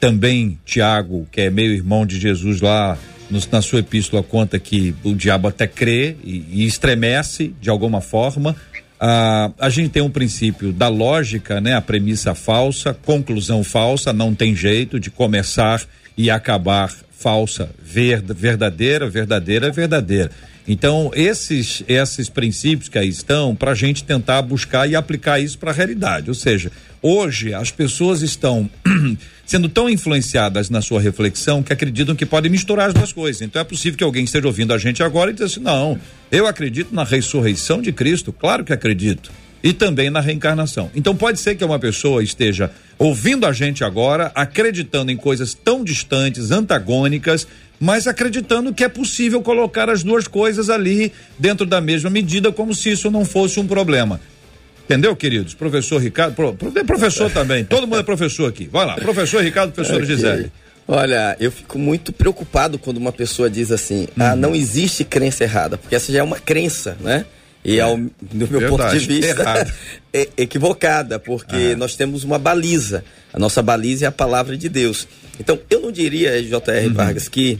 [0.00, 2.98] Também Tiago, que é meio irmão de Jesus lá,
[3.30, 8.00] nos, na sua epístola conta que o diabo até crê e, e estremece de alguma
[8.00, 8.56] forma.
[9.00, 11.74] Ah, a gente tem um princípio da lógica, né?
[11.74, 15.82] A premissa falsa, conclusão falsa, não tem jeito de começar
[16.16, 20.30] e acabar falsa, verdadeira, verdadeira, verdadeira.
[20.68, 25.58] Então, esses, esses princípios que aí estão, para a gente tentar buscar e aplicar isso
[25.58, 26.28] para a realidade.
[26.28, 28.68] Ou seja, hoje as pessoas estão
[29.46, 33.40] sendo tão influenciadas na sua reflexão que acreditam que podem misturar as duas coisas.
[33.40, 35.98] Então, é possível que alguém esteja ouvindo a gente agora e diga assim: não,
[36.30, 39.32] eu acredito na ressurreição de Cristo, claro que acredito.
[39.62, 40.90] E também na reencarnação.
[40.94, 45.82] Então, pode ser que uma pessoa esteja ouvindo a gente agora, acreditando em coisas tão
[45.82, 47.46] distantes, antagônicas,
[47.80, 52.74] mas acreditando que é possível colocar as duas coisas ali dentro da mesma medida, como
[52.74, 54.20] se isso não fosse um problema.
[54.84, 55.54] Entendeu, queridos?
[55.54, 58.68] Professor Ricardo, pro, professor também, todo mundo é professor aqui.
[58.72, 60.06] Vai lá, professor Ricardo, professor okay.
[60.06, 60.52] Gisele.
[60.90, 64.30] Olha, eu fico muito preocupado quando uma pessoa diz assim: ah, uhum.
[64.30, 67.26] ah, não existe crença errada, porque essa já é uma crença, né?
[67.68, 69.74] E, ao, do meu Verdade, ponto de vista,
[70.12, 73.04] é equivocada, porque nós temos uma baliza.
[73.32, 75.06] A nossa baliza é a palavra de Deus.
[75.38, 76.86] Então, eu não diria, J.R.
[76.86, 76.94] Uhum.
[76.94, 77.58] Vargas, que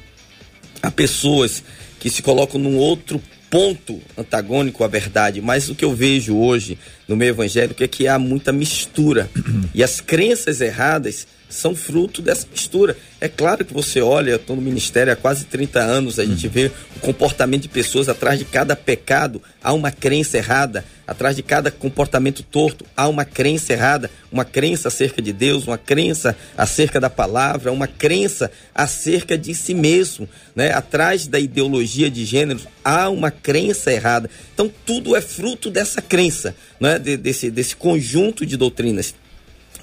[0.83, 1.62] há pessoas
[2.01, 6.79] que se colocam num outro ponto antagônico à verdade, mas o que eu vejo hoje
[7.07, 9.29] no meio evangélico é que há muita mistura.
[9.37, 9.64] Uhum.
[9.75, 12.97] E as crenças erradas são fruto dessa mistura.
[13.21, 16.47] É claro que você olha, eu estou no ministério há quase 30 anos, a gente
[16.47, 16.53] uhum.
[16.53, 21.43] vê o comportamento de pessoas atrás de cada pecado, há uma crença errada, atrás de
[21.43, 27.01] cada comportamento torto, há uma crença errada, uma crença acerca de Deus, uma crença acerca
[27.01, 30.73] da palavra, uma crença acerca de si mesmo, né?
[30.73, 34.29] Atrás da ideologia de gênero, há uma crença errada.
[34.53, 36.99] Então tudo é fruto dessa crença, né?
[36.99, 39.15] De, desse, desse conjunto de doutrinas.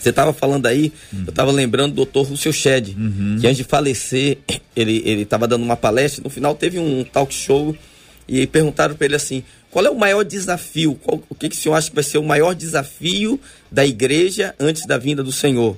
[0.05, 1.23] Você estava falando aí, uhum.
[1.25, 3.37] eu estava lembrando do doutor Russell Shedd, uhum.
[3.41, 4.37] que antes de falecer,
[4.77, 7.75] ele estava dando uma palestra, no final teve um talk show
[8.27, 11.59] e perguntaram para ele assim, qual é o maior desafio, qual, o que, que o
[11.59, 13.39] senhor acha que vai ser o maior desafio
[13.71, 15.75] da igreja antes da vinda do Senhor?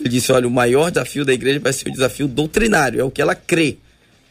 [0.00, 3.10] Ele disse, olha, o maior desafio da igreja vai ser o desafio doutrinário, é o
[3.10, 3.76] que ela crê.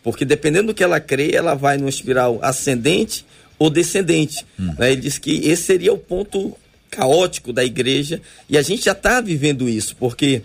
[0.03, 3.25] Porque dependendo do que ela crê, ela vai numa espiral ascendente
[3.57, 4.45] ou descendente.
[4.59, 4.73] Hum.
[4.77, 4.91] Né?
[4.91, 6.57] Ele disse que esse seria o ponto
[6.89, 10.41] caótico da igreja e a gente já está vivendo isso, porque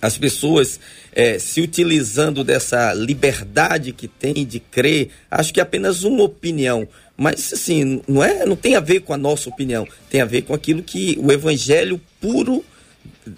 [0.00, 0.78] as pessoas
[1.12, 6.86] é, se utilizando dessa liberdade que tem de crer, acho que é apenas uma opinião.
[7.16, 10.42] Mas assim, não é, não tem a ver com a nossa opinião, tem a ver
[10.42, 12.62] com aquilo que o evangelho puro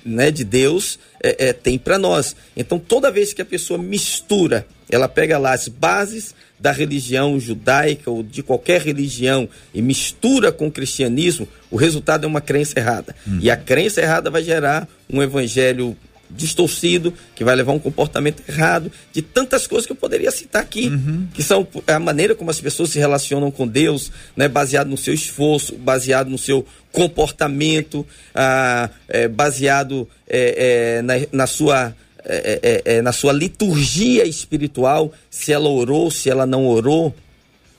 [0.05, 2.35] né, de Deus é, é, tem para nós.
[2.57, 8.11] Então, toda vez que a pessoa mistura, ela pega lá as bases da religião judaica
[8.11, 13.15] ou de qualquer religião e mistura com o cristianismo, o resultado é uma crença errada.
[13.27, 13.39] Hum.
[13.41, 15.97] E a crença errada vai gerar um evangelho
[16.31, 20.89] distorcido, que vai levar um comportamento errado, de tantas coisas que eu poderia citar aqui,
[20.89, 21.27] uhum.
[21.33, 25.15] que são a maneira como as pessoas se relacionam com Deus, né, baseado no seu
[25.15, 31.95] esforço, baseado no seu comportamento, ah, é, baseado é, é, na, na sua
[32.29, 37.15] é, é, é, na sua liturgia espiritual, se ela orou, se ela não orou,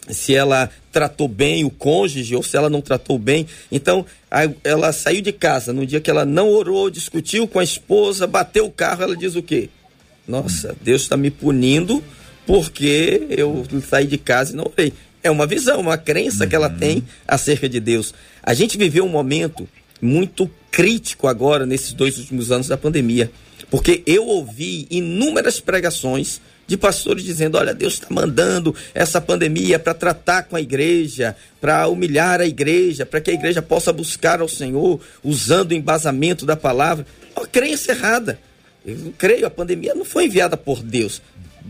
[0.09, 3.45] se ela tratou bem o cônjuge ou se ela não tratou bem.
[3.71, 4.05] Então,
[4.63, 8.65] ela saiu de casa no dia que ela não orou, discutiu com a esposa, bateu
[8.65, 9.69] o carro, ela diz o quê?
[10.27, 12.03] Nossa, Deus está me punindo
[12.45, 14.93] porque eu saí de casa e não orei.
[15.21, 16.77] É uma visão, uma crença que ela uhum.
[16.77, 18.13] tem acerca de Deus.
[18.41, 19.67] A gente viveu um momento
[20.01, 23.29] muito crítico agora, nesses dois últimos anos da pandemia.
[23.69, 29.93] Porque eu ouvi inúmeras pregações de pastores dizendo: olha, Deus está mandando essa pandemia para
[29.93, 34.47] tratar com a igreja, para humilhar a igreja, para que a igreja possa buscar ao
[34.47, 37.05] Senhor, usando o embasamento da palavra.
[37.35, 38.39] Uma crença errada.
[38.85, 41.21] Eu creio, a pandemia não foi enviada por Deus.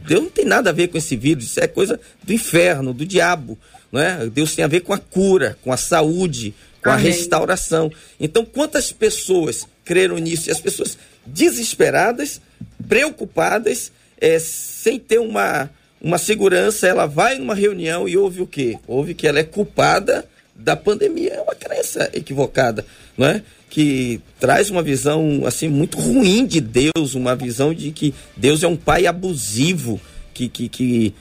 [0.06, 3.06] Deus não tem nada a ver com esse vírus, isso é coisa do inferno, do
[3.06, 3.58] diabo.
[3.92, 4.28] Não é?
[4.28, 7.06] Deus tem a ver com a cura, com a saúde, com Amém.
[7.06, 7.92] a restauração.
[8.20, 10.50] Então, quantas pessoas creram nisso?
[10.50, 10.98] E as pessoas
[11.34, 12.42] desesperadas,
[12.88, 15.70] preocupadas, é, sem ter uma,
[16.02, 18.78] uma segurança, ela vai numa reunião e ouve o quê?
[18.88, 21.34] Ouve que ela é culpada da pandemia.
[21.34, 22.86] É uma crença equivocada,
[23.18, 23.42] não é?
[23.70, 28.68] Que traz uma visão assim muito ruim de Deus, uma visão de que Deus é
[28.68, 30.02] um pai abusivo,
[30.34, 31.14] que, que, que,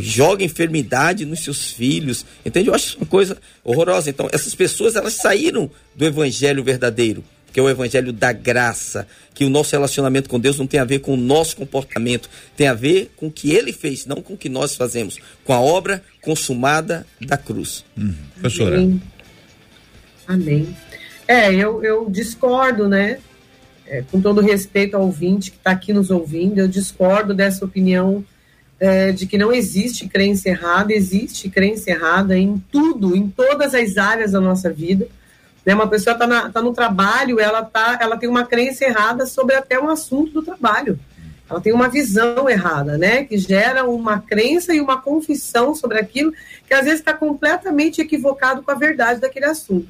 [0.00, 2.68] joga enfermidade nos seus filhos, entende?
[2.68, 4.08] Eu acho uma coisa horrorosa.
[4.10, 7.22] Então, essas pessoas, elas saíram do evangelho verdadeiro
[7.52, 10.84] que é o evangelho da graça, que o nosso relacionamento com Deus não tem a
[10.84, 14.34] ver com o nosso comportamento, tem a ver com o que ele fez, não com
[14.34, 17.84] o que nós fazemos, com a obra consumada da cruz.
[17.96, 18.14] Uhum.
[18.40, 18.76] Professora.
[18.76, 19.02] Amém.
[20.26, 20.76] Amém.
[21.28, 23.18] É, eu, eu discordo, né?
[23.86, 28.24] É, com todo respeito ao ouvinte que está aqui nos ouvindo, eu discordo dessa opinião
[28.80, 33.96] é, de que não existe crença errada, existe crença errada em tudo, em todas as
[33.96, 35.06] áreas da nossa vida.
[35.64, 35.74] Né?
[35.74, 39.78] Uma pessoa está tá no trabalho, ela, tá, ela tem uma crença errada sobre até
[39.78, 40.98] um assunto do trabalho.
[41.48, 43.24] Ela tem uma visão errada, né?
[43.24, 46.32] Que gera uma crença e uma confissão sobre aquilo
[46.66, 49.88] que às vezes está completamente equivocado com a verdade daquele assunto.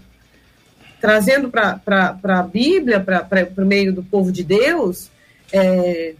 [1.00, 1.80] Trazendo para
[2.22, 5.08] a Bíblia, para o meio do povo de Deus,
[5.52, 6.14] é,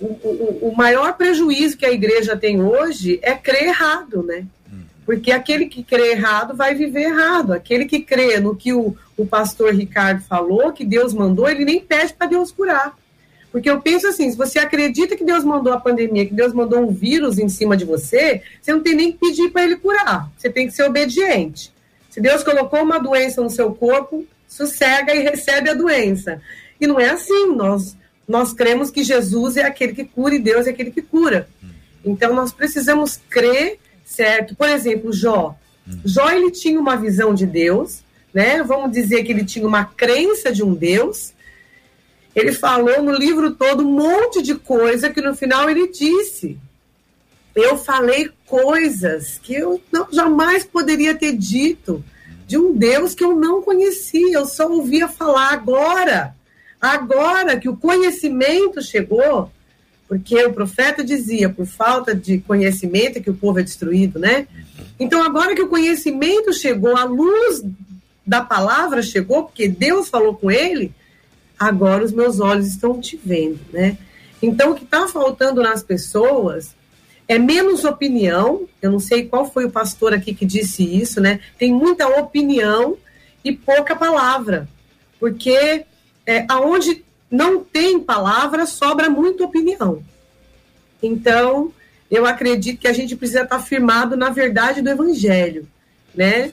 [0.00, 4.46] o, o, o maior prejuízo que a igreja tem hoje é crer errado, né?
[5.04, 7.52] Porque aquele que crê errado vai viver errado.
[7.52, 11.80] Aquele que crê no que o, o pastor Ricardo falou, que Deus mandou, ele nem
[11.80, 12.96] pede para Deus curar.
[13.52, 16.80] Porque eu penso assim: se você acredita que Deus mandou a pandemia, que Deus mandou
[16.80, 20.28] um vírus em cima de você, você não tem nem que pedir para ele curar.
[20.36, 21.72] Você tem que ser obediente.
[22.10, 26.40] Se Deus colocou uma doença no seu corpo, sossega e recebe a doença.
[26.80, 27.54] E não é assim.
[27.54, 31.48] Nós, nós cremos que Jesus é aquele que cura e Deus é aquele que cura.
[32.04, 33.78] Então nós precisamos crer
[34.14, 34.54] certo?
[34.54, 35.56] Por exemplo, Jó.
[36.04, 38.62] Jó ele tinha uma visão de Deus, né?
[38.62, 41.32] Vamos dizer que ele tinha uma crença de um Deus.
[42.34, 46.58] Ele falou no livro todo um monte de coisa que no final ele disse:
[47.54, 52.04] Eu falei coisas que eu não, jamais poderia ter dito
[52.46, 56.34] de um Deus que eu não conhecia, eu só ouvia falar agora.
[56.80, 59.50] Agora que o conhecimento chegou,
[60.08, 64.46] porque o profeta dizia, por falta de conhecimento, que o povo é destruído, né?
[64.98, 67.64] Então, agora que o conhecimento chegou, a luz
[68.26, 70.92] da palavra chegou, porque Deus falou com ele,
[71.58, 73.96] agora os meus olhos estão te vendo, né?
[74.42, 76.74] Então, o que está faltando nas pessoas
[77.26, 78.68] é menos opinião.
[78.82, 81.40] Eu não sei qual foi o pastor aqui que disse isso, né?
[81.58, 82.96] Tem muita opinião
[83.42, 84.68] e pouca palavra,
[85.18, 85.84] porque
[86.26, 87.03] é, aonde
[87.34, 90.02] não tem palavra, sobra muita opinião.
[91.02, 91.72] Então,
[92.10, 95.66] eu acredito que a gente precisa estar firmado na verdade do evangelho,
[96.14, 96.52] né?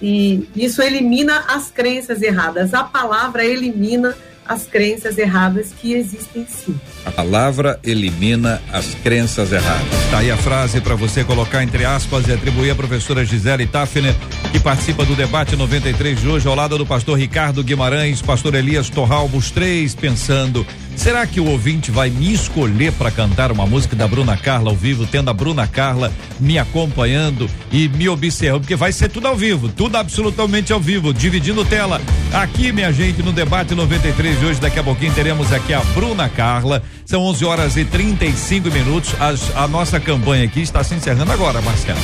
[0.00, 2.74] E isso elimina as crenças erradas.
[2.74, 4.16] A palavra elimina
[4.48, 6.74] as crenças erradas que existem sim.
[7.04, 9.86] A palavra elimina as crenças erradas.
[10.10, 14.14] Tá aí a frase para você colocar entre aspas e atribuir à professora Gisele Tafner,
[14.50, 18.88] que participa do debate 93 de hoje, ao lado do pastor Ricardo Guimarães, pastor Elias
[18.88, 20.66] Torralbo, os três pensando
[20.98, 24.76] Será que o ouvinte vai me escolher para cantar uma música da Bruna Carla ao
[24.76, 28.62] vivo, tendo a Bruna Carla me acompanhando e me observando?
[28.62, 32.00] Porque vai ser tudo ao vivo, tudo absolutamente ao vivo, dividindo tela
[32.32, 36.28] Aqui, minha gente, no debate 93 de hoje, daqui a pouquinho teremos aqui a Bruna
[36.28, 36.82] Carla.
[37.04, 39.14] São 11 horas e 35 minutos.
[39.18, 41.98] As, a nossa campanha aqui está se encerrando agora, Marcelo.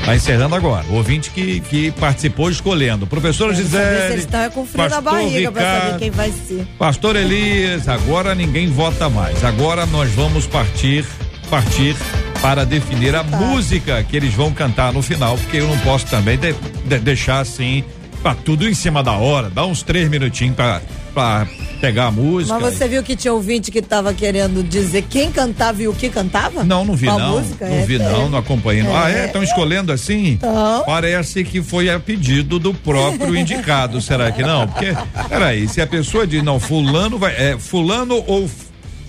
[0.00, 0.86] Está encerrando agora.
[0.88, 3.06] O ouvinte que, que participou escolhendo.
[3.06, 4.12] Professora Gisele.
[4.12, 6.66] Você está com frio na barriga para saber quem vai ser.
[6.78, 9.44] Pastor Elias, agora ninguém vota mais.
[9.44, 11.04] Agora nós vamos partir,
[11.50, 11.94] partir
[12.40, 13.36] para definir a tá.
[13.36, 16.52] música que eles vão cantar no final, porque eu não posso também de,
[16.84, 17.84] de, deixar assim,
[18.26, 19.48] pra tudo em cima da hora.
[19.48, 20.82] Dá uns três minutinhos para
[21.14, 21.46] pra
[21.80, 22.58] pegar a música.
[22.58, 26.10] Mas você viu que tinha ouvinte que tava querendo dizer quem cantava e o que
[26.10, 26.62] cantava?
[26.62, 27.40] Não, não vi não.
[27.40, 27.66] Música?
[27.66, 28.84] Não é, vi é, não, não acompanhei.
[28.84, 29.26] É, ah, é?
[29.26, 30.32] Estão escolhendo assim?
[30.32, 30.82] Então.
[30.84, 34.68] Parece que foi a pedido do próprio indicado, será que não?
[34.68, 34.94] Porque,
[35.28, 38.65] peraí, se a pessoa diz, não, fulano vai, é fulano ou Fulano,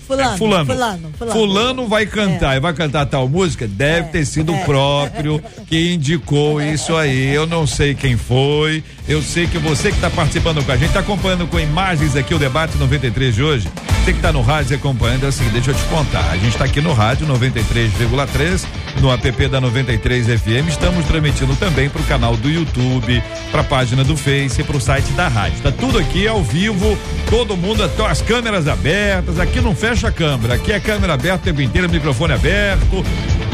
[0.08, 1.32] é, fulano, fulano, fulano.
[1.32, 2.56] Fulano vai cantar é.
[2.56, 4.10] e vai cantar tal música, deve é.
[4.10, 4.64] ter sido o é.
[4.64, 7.34] próprio que indicou isso aí.
[7.34, 8.82] Eu não sei quem foi.
[9.06, 12.34] Eu sei que você que está participando com a gente, está acompanhando com imagens aqui
[12.34, 13.68] o debate 93 de hoje.
[14.08, 16.30] Você que está no rádio acompanhando, é o seguinte, deixa eu te contar.
[16.30, 18.64] A gente está aqui no rádio 93,3,
[19.02, 20.68] no app da 93 FM.
[20.68, 24.80] Estamos transmitindo também para o canal do YouTube, para a página do Face, para o
[24.80, 25.58] site da rádio.
[25.58, 26.98] Está tudo aqui ao vivo,
[27.28, 29.38] todo mundo, as câmeras abertas.
[29.38, 33.04] Aqui não fecha a câmera, aqui é câmera aberta o tempo inteiro, microfone aberto.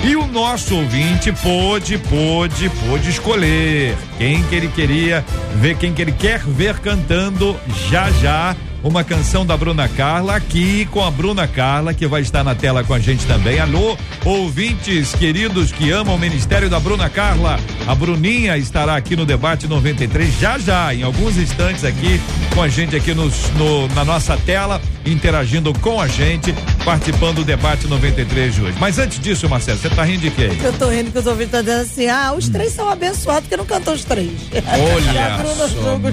[0.05, 5.25] E o nosso ouvinte pôde, pôde, pôde escolher quem que ele queria
[5.57, 7.57] ver, quem que ele quer ver cantando
[7.89, 8.55] já já
[8.85, 12.85] uma canção da Bruna Carla aqui com a Bruna Carla, que vai estar na tela
[12.85, 13.59] com a gente também.
[13.59, 17.59] Alô, ouvintes queridos que amam o Ministério da Bruna Carla.
[17.87, 22.21] A Bruninha estará aqui no debate 93 já já, em alguns instantes aqui
[22.55, 26.55] com a gente aqui nos, no, na nossa tela, interagindo com a gente,
[26.85, 28.77] participando do debate 93 de hoje.
[28.79, 30.51] Mas antes disso, Marcelo, você tá rindo de quê?
[30.63, 32.53] Eu tô rindo que os ouvintes estão dizendo assim: ah, os hum.
[32.53, 34.31] três são abençoados porque não cantam os três.
[34.53, 36.13] Olha só, meu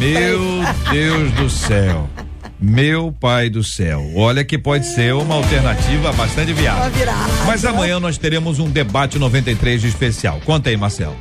[0.89, 2.09] Deus do céu.
[2.61, 4.07] Meu pai do céu.
[4.15, 6.91] Olha que pode ser uma alternativa bastante viável.
[7.47, 10.39] Mas amanhã nós teremos um debate 93 de especial.
[10.45, 11.17] Conta aí, Marcelo.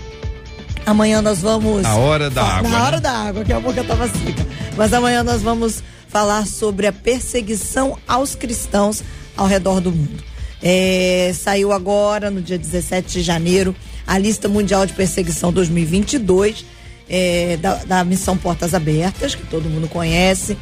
[0.84, 1.82] Amanhã nós vamos.
[1.82, 2.70] Na hora da água.
[2.70, 2.84] Na né?
[2.84, 4.46] hora da água, que a boca tava seca.
[4.76, 9.02] Mas amanhã nós vamos falar sobre a perseguição aos cristãos
[9.34, 10.22] ao redor do mundo.
[10.62, 13.74] É, saiu agora, no dia 17 de janeiro,
[14.06, 16.66] a lista mundial de perseguição 2022
[17.08, 20.58] é, da, da missão Portas Abertas, que todo mundo conhece.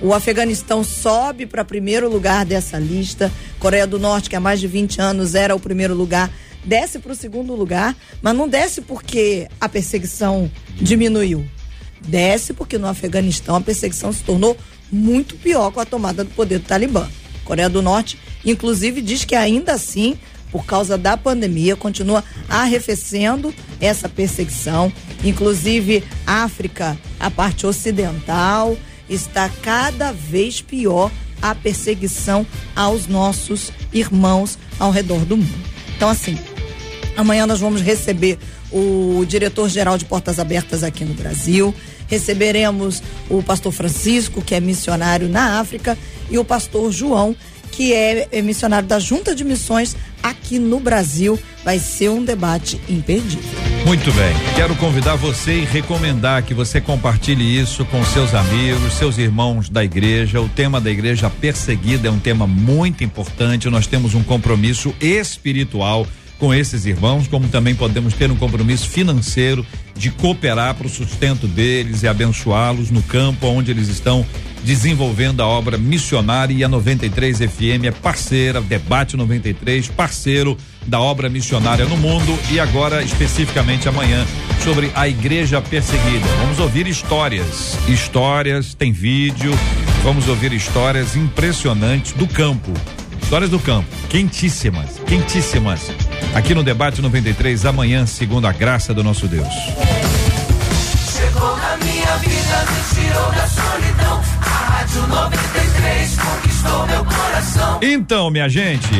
[0.00, 3.32] O Afeganistão sobe para primeiro lugar dessa lista.
[3.58, 6.30] Coreia do Norte, que há mais de 20 anos era o primeiro lugar,
[6.64, 11.44] desce para o segundo lugar, mas não desce porque a perseguição diminuiu.
[12.06, 14.56] Desce porque no Afeganistão a perseguição se tornou
[14.90, 17.08] muito pior com a tomada do poder do Talibã.
[17.44, 20.16] Coreia do Norte, inclusive, diz que ainda assim,
[20.52, 24.92] por causa da pandemia, continua arrefecendo essa perseguição.
[25.24, 28.76] Inclusive, África, a parte ocidental,
[29.08, 35.68] está cada vez pior a perseguição aos nossos irmãos ao redor do mundo.
[35.96, 36.38] Então, assim,
[37.16, 38.38] amanhã nós vamos receber
[38.70, 41.74] o diretor-geral de Portas Abertas aqui no Brasil.
[42.06, 45.96] Receberemos o pastor Francisco, que é missionário na África,
[46.30, 47.34] e o pastor João,
[47.78, 51.38] que é, missionário da Junta de Missões aqui no Brasil.
[51.64, 53.48] Vai ser um debate imperdível.
[53.86, 54.34] Muito bem.
[54.56, 59.84] Quero convidar você e recomendar que você compartilhe isso com seus amigos, seus irmãos da
[59.84, 60.40] igreja.
[60.40, 63.70] O tema da igreja perseguida é um tema muito importante.
[63.70, 66.04] Nós temos um compromisso espiritual
[66.38, 71.46] com esses irmãos, como também podemos ter um compromisso financeiro de cooperar para o sustento
[71.46, 74.24] deles e abençoá-los no campo onde eles estão
[74.62, 81.28] desenvolvendo a obra missionária e a 93 FM é parceira, Debate 93, parceiro da obra
[81.28, 84.26] missionária no mundo e agora especificamente amanhã
[84.62, 86.26] sobre a igreja perseguida.
[86.40, 89.52] Vamos ouvir histórias, histórias, tem vídeo,
[90.02, 92.72] vamos ouvir histórias impressionantes do campo.
[93.28, 95.82] Histórias do campo, quentíssimas, quentíssimas.
[96.34, 99.52] Aqui no Debate 93, amanhã, segundo a graça do nosso Deus.
[101.12, 104.22] Chegou na minha vida, me tirou da solidão.
[104.40, 107.78] A Rádio 93 conquistou meu coração.
[107.82, 108.94] Então, minha gente.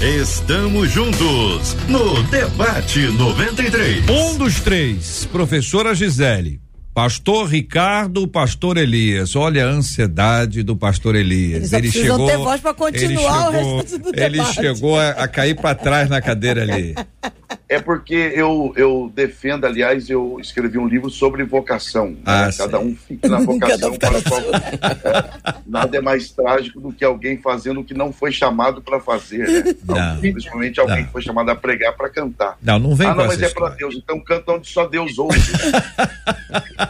[0.00, 4.08] Estamos juntos no Debate 93.
[4.08, 6.62] Um dos três, professora Gisele.
[7.00, 9.34] Pastor Ricardo, Pastor Elias.
[9.34, 11.72] Olha a ansiedade do Pastor Elias.
[11.72, 12.26] Ele chegou.
[12.26, 14.54] Ter voz para continuar ele chegou, o resto do Ele debate.
[14.54, 16.94] chegou a, a cair para trás na cadeira ali.
[17.70, 22.10] É porque eu, eu defendo, aliás, eu escrevi um livro sobre vocação.
[22.10, 22.18] Né?
[22.26, 22.52] Ah, né?
[22.56, 24.42] Cada um fica na vocação para qual,
[25.66, 29.48] Nada é mais trágico do que alguém fazendo o que não foi chamado para fazer.
[29.48, 29.74] Né?
[29.84, 31.04] Não, principalmente alguém não.
[31.06, 32.58] que foi chamado a pregar para cantar.
[32.60, 35.38] Não, não vem Ah, não, mas é para Deus, então canta onde só Deus ouve.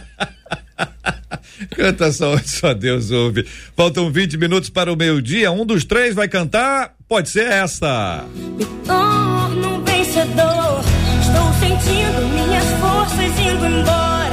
[1.76, 3.46] Canta só, só Deus ouve.
[3.76, 5.50] Faltam 20 minutos para o meio-dia.
[5.50, 6.94] Um dos três vai cantar?
[7.08, 8.24] Pode ser essa.
[8.34, 10.84] Me torno vencedor.
[11.20, 14.30] Estou sentindo minhas forças indo embora.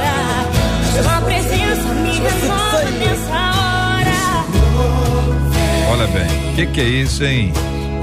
[1.02, 4.18] Sua presença me renova nessa hora.
[5.90, 7.52] Olha bem, o que, que é isso, hein?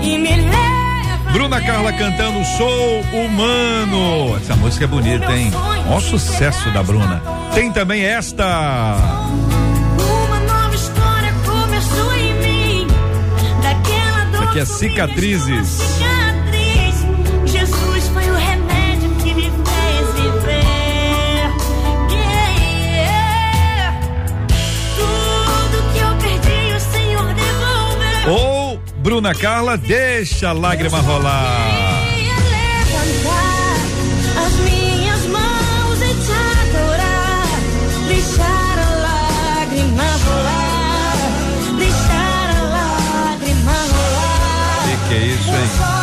[0.02, 0.65] E me leva.
[1.36, 4.38] Bruna Carla cantando Sou Humano.
[4.38, 5.52] Essa música é bonita, hein?
[5.90, 7.22] Ó, sucesso da Bruna.
[7.54, 8.96] Tem também esta.
[10.00, 12.88] Uma nova história começou em mim.
[13.62, 14.34] Daquela dor.
[14.34, 16.05] Isso aqui é Cicatrizes.
[29.06, 32.02] Bruna Carla, deixa a lágrima rolar.
[32.82, 33.78] Levantar
[34.48, 37.46] as minhas mãos e te adorar.
[38.08, 41.78] Deixar a lágrima rolar.
[41.78, 44.86] Deixar a lágrima rolar.
[44.88, 45.95] Que que é isso, hein?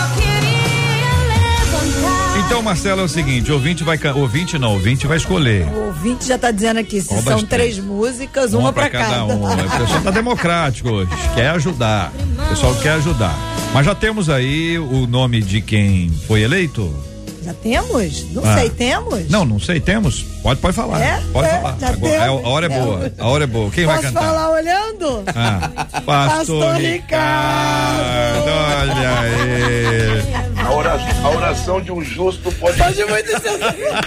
[2.53, 5.66] Então, Marcelo, é o seguinte, o ouvinte vai, ouvinte não, ouvinte vai escolher.
[5.68, 9.24] O ouvinte já tá dizendo aqui, se são três músicas, uma, pra cada.
[9.24, 9.42] um.
[9.46, 12.12] O pessoal tá democrático hoje, quer ajudar.
[12.44, 13.34] O pessoal quer ajudar.
[13.72, 16.94] Mas já temos aí o nome de quem foi eleito?
[17.42, 18.30] Já temos?
[18.32, 18.59] Não Ah.
[18.59, 19.30] sei, temos?
[19.30, 20.22] Não, não sei, temos?
[20.42, 21.00] Pode, pode falar.
[21.00, 21.22] É?
[21.32, 21.76] Pode É, falar.
[21.80, 23.12] já Agora, é, a hora é boa.
[23.18, 23.70] A hora é boa.
[23.70, 24.26] Quem vai Posso cantar?
[24.26, 25.22] falar olhando?
[25.34, 25.70] Ah,
[26.03, 28.42] Pastor, Pastor Ricardo.
[28.46, 30.51] Olha aí.
[30.64, 32.78] A oração, a oração de um justo pode.
[32.78, 33.00] Pode.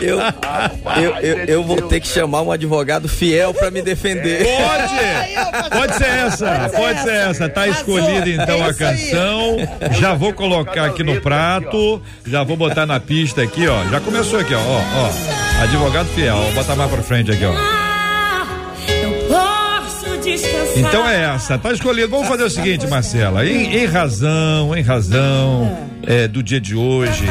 [0.02, 0.20] Eu,
[0.98, 4.46] eu, eu, eu vou ter que chamar um advogado fiel pra me defender.
[4.46, 5.70] Pode!
[5.70, 7.50] Pode ser essa, pode ser essa.
[7.50, 8.74] Tá escolhida então a É aí.
[8.74, 9.58] canção.
[10.00, 12.02] Já vou colocar aqui no prato.
[12.26, 13.84] Já vou botar na pista aqui, ó.
[13.90, 14.60] Já começou aqui, ó.
[14.60, 15.64] Ó, ó.
[15.64, 16.36] Advogado fiel.
[16.38, 17.85] Vou botar mais pra frente aqui, ó.
[20.76, 22.10] Então é essa, tá escolhido.
[22.10, 23.46] Vamos fazer o seguinte, Marcela.
[23.46, 27.26] Em, em razão, em razão é, do dia de hoje.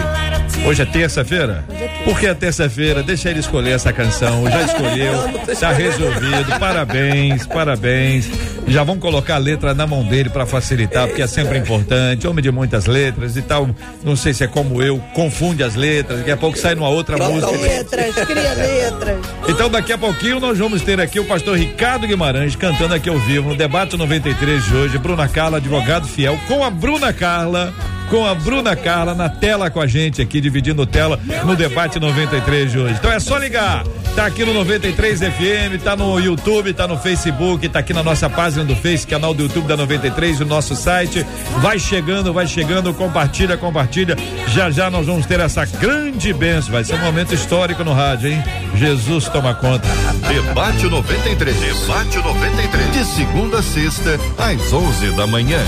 [0.67, 1.65] Hoje é terça-feira?
[2.05, 3.03] Por que é terça-feira?
[3.03, 4.51] Deixa ele escolher essa canção.
[4.51, 5.15] Já escolheu,
[5.61, 6.59] tá resolvido.
[6.59, 8.31] Parabéns, parabéns.
[8.67, 12.27] Já vamos colocar a letra na mão dele para facilitar, porque é sempre importante.
[12.27, 13.69] Homem de muitas letras e tal.
[14.03, 16.21] Não sei se é como eu, confunde as letras.
[16.21, 17.53] Daqui a pouco sai numa outra música.
[17.53, 19.19] Letras, cria letras.
[19.49, 23.19] Então daqui a pouquinho nós vamos ter aqui o pastor Ricardo Guimarães cantando aqui ao
[23.19, 27.73] vivo no debate 93 de hoje, Bruna Carla, advogado fiel, com a Bruna Carla,
[28.11, 32.73] com a Bruna Carla na tela com a gente aqui, dividindo tela no debate 93
[32.73, 32.95] de hoje.
[32.99, 33.85] Então é só ligar.
[34.15, 38.31] Tá aqui no 93 FM, tá no YouTube, tá no Facebook, tá aqui na nossa
[38.31, 41.27] página do Face, canal do YouTube da 93, o nosso site.
[41.61, 44.17] Vai chegando, vai chegando, compartilha, compartilha.
[44.49, 46.73] Já já nós vamos ter essa grande bênção.
[46.73, 48.45] Vai ser um momento histórico no rádio, hein?
[48.77, 49.89] Jesus toma conta.
[50.29, 51.57] Debate 93.
[51.57, 52.93] Debate 93.
[52.93, 55.59] De segunda a sexta, às 11 da manhã.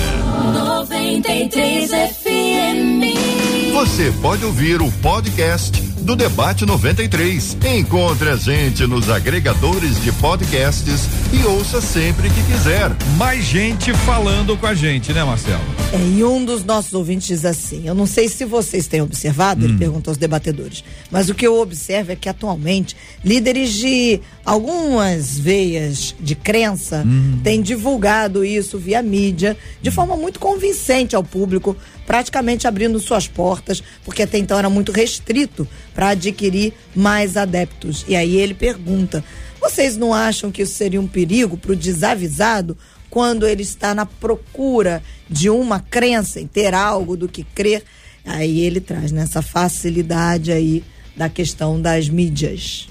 [0.55, 3.73] 93 FM.
[3.73, 7.59] Você pode ouvir o podcast do Debate 93.
[7.77, 11.01] Encontre a gente nos agregadores de podcasts
[11.33, 12.93] e ouça sempre que quiser.
[13.17, 15.61] Mais gente falando com a gente, né, Marcelo?
[15.93, 19.63] É, e um dos nossos ouvintes diz assim: Eu não sei se vocês têm observado,
[19.67, 19.69] Hum.
[19.69, 25.37] ele pergunta aos debatedores, mas o que eu observo é que atualmente líderes de algumas
[25.37, 27.41] veias de crença Hum.
[27.43, 31.77] têm divulgado isso via mídia de forma muito convincente ao público,
[32.07, 38.05] praticamente abrindo suas portas, porque até então era muito restrito para adquirir mais adeptos.
[38.09, 39.25] E aí ele pergunta:
[39.61, 42.77] Vocês não acham que isso seria um perigo para o desavisado?
[43.09, 47.83] quando ele está na procura de uma crença, em ter algo do que crer,
[48.27, 50.85] aí ele traz nessa facilidade aí
[51.17, 52.89] da questão das mídias.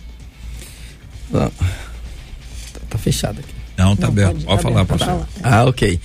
[1.30, 1.50] Não.
[1.50, 3.54] Tá, tá fechado aqui.
[3.78, 4.26] Não, tá Não, bem.
[4.26, 5.08] pode- Pode, tá falar, pastor.
[5.08, 5.28] falar.
[5.44, 6.00] Ah, ok.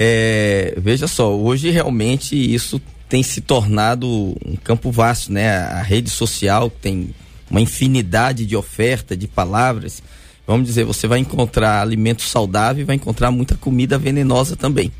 [0.00, 4.06] É, veja só, hoje realmente isso tem se tornado
[4.46, 5.58] um campo vasto, né?
[5.58, 7.12] A rede social tem
[7.50, 10.00] uma infinidade de oferta, de palavras.
[10.46, 14.92] Vamos dizer, você vai encontrar alimento saudável e vai encontrar muita comida venenosa também.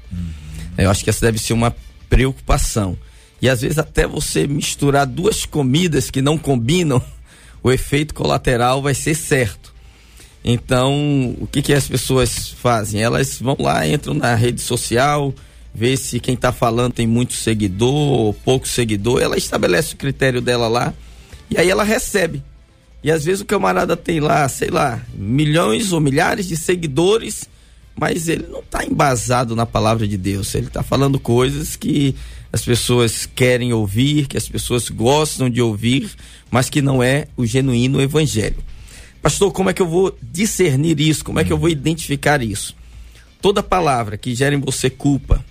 [0.77, 1.75] Eu acho que essa deve ser uma
[2.11, 2.99] preocupação.
[3.41, 7.01] E às vezes até você misturar duas comidas que não combinam,
[7.63, 9.73] o efeito colateral vai ser certo.
[10.45, 13.03] Então, o que, que as pessoas fazem?
[13.03, 15.35] Elas vão lá, entram na rede social,
[15.75, 20.41] vê se quem está falando tem muito seguidor ou pouco seguidor, ela estabelece o critério
[20.41, 20.95] dela lá
[21.51, 22.43] e aí ela recebe.
[23.03, 27.49] E às vezes o camarada tem lá, sei lá, milhões ou milhares de seguidores,
[27.99, 30.55] mas ele não está embasado na palavra de Deus.
[30.55, 32.15] Ele está falando coisas que
[32.53, 36.11] as pessoas querem ouvir, que as pessoas gostam de ouvir,
[36.51, 38.57] mas que não é o genuíno evangelho.
[39.23, 41.25] Pastor, como é que eu vou discernir isso?
[41.25, 42.75] Como é que eu vou identificar isso?
[43.41, 45.45] Toda palavra que gera em você culpa,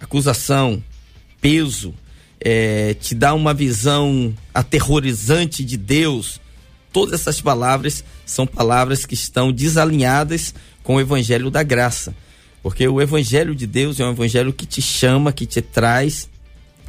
[0.00, 0.82] acusação,
[1.40, 1.94] peso,
[2.40, 6.40] é, te dá uma visão aterrorizante de Deus,
[6.92, 12.14] todas essas palavras são palavras que estão desalinhadas com o evangelho da graça.
[12.62, 16.30] Porque o evangelho de Deus é um evangelho que te chama, que te traz,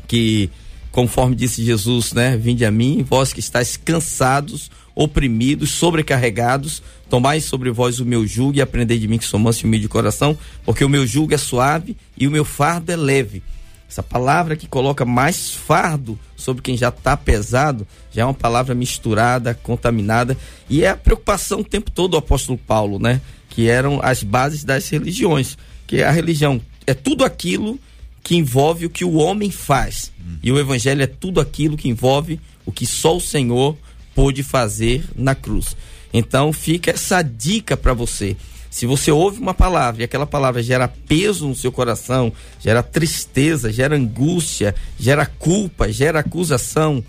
[0.07, 0.49] que,
[0.91, 2.37] conforme disse Jesus, né?
[2.37, 8.57] Vinde a mim, vós que estáis cansados, oprimidos, sobrecarregados, tomai sobre vós o meu jugo
[8.57, 11.33] e aprendei de mim que sou manso e humilde de coração, porque o meu jugo
[11.33, 13.43] é suave e o meu fardo é leve.
[13.87, 18.73] Essa palavra que coloca mais fardo sobre quem já está pesado, já é uma palavra
[18.73, 20.35] misturada, contaminada,
[20.69, 23.21] e é a preocupação o tempo todo do apóstolo Paulo, né?
[23.49, 27.79] Que eram as bases das religiões, que a religião é tudo aquilo
[28.23, 30.11] que envolve o que o homem faz.
[30.41, 33.77] E o evangelho é tudo aquilo que envolve o que só o Senhor
[34.15, 35.77] pôde fazer na cruz.
[36.13, 38.37] Então fica essa dica para você.
[38.71, 43.71] Se você ouve uma palavra e aquela palavra gera peso no seu coração, gera tristeza,
[43.71, 47.03] gera angústia, gera culpa, gera acusação,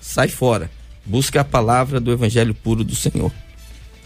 [0.00, 0.70] sai fora.
[1.04, 3.32] Busque a palavra do evangelho puro do Senhor.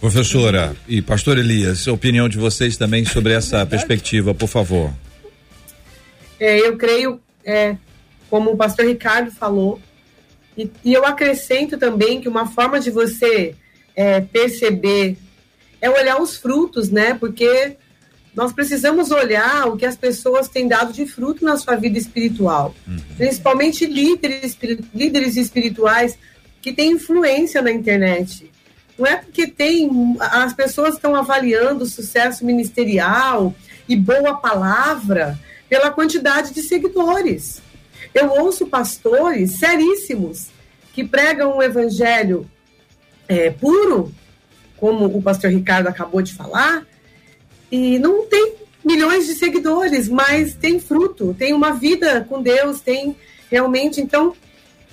[0.01, 4.93] Professora e pastor Elias, a opinião de vocês também sobre essa perspectiva, por favor.
[6.39, 7.77] É, eu creio, é,
[8.29, 9.81] como o pastor Ricardo falou,
[10.57, 13.55] e, e, eu acrescento também que uma forma de você
[13.95, 15.17] é, perceber
[15.81, 17.15] é olhar os frutos, né?
[17.15, 17.77] Porque
[18.35, 22.75] nós precisamos olhar o que as pessoas têm dado de fruto na sua vida espiritual,
[22.87, 22.99] uhum.
[23.17, 24.57] principalmente líderes,
[24.95, 26.19] líderes espirituais
[26.61, 28.51] que têm influência na internet.
[28.99, 33.55] Não é porque tem as pessoas estão avaliando o sucesso ministerial
[33.89, 35.39] e boa palavra
[35.69, 37.61] pela quantidade de seguidores.
[38.17, 40.47] Eu ouço pastores seríssimos
[40.95, 42.51] que pregam um evangelho
[43.29, 44.11] é, puro,
[44.79, 46.87] como o pastor Ricardo acabou de falar,
[47.71, 53.15] e não tem milhões de seguidores, mas tem fruto, tem uma vida com Deus, tem
[53.51, 54.01] realmente.
[54.01, 54.35] Então,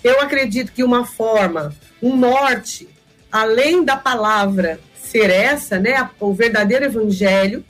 [0.03, 2.89] eu acredito que uma forma, um norte,
[3.31, 7.63] além da palavra ser essa, né, o verdadeiro evangelho,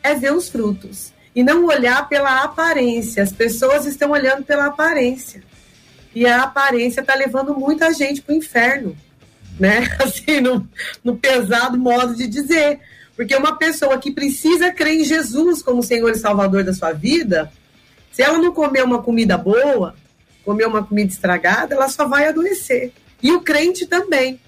[0.00, 3.22] é ver os frutos e não olhar pela aparência.
[3.22, 5.42] As pessoas estão olhando pela aparência.
[6.14, 8.96] E a aparência está levando muita gente para o inferno,
[9.58, 9.88] né?
[10.00, 10.68] Assim, no,
[11.02, 12.80] no pesado modo de dizer.
[13.16, 17.50] Porque uma pessoa que precisa crer em Jesus como Senhor e Salvador da sua vida,
[18.12, 19.94] se ela não comer uma comida boa,
[20.44, 22.92] comer uma comida estragada, ela só vai adoecer.
[23.22, 24.40] E o crente também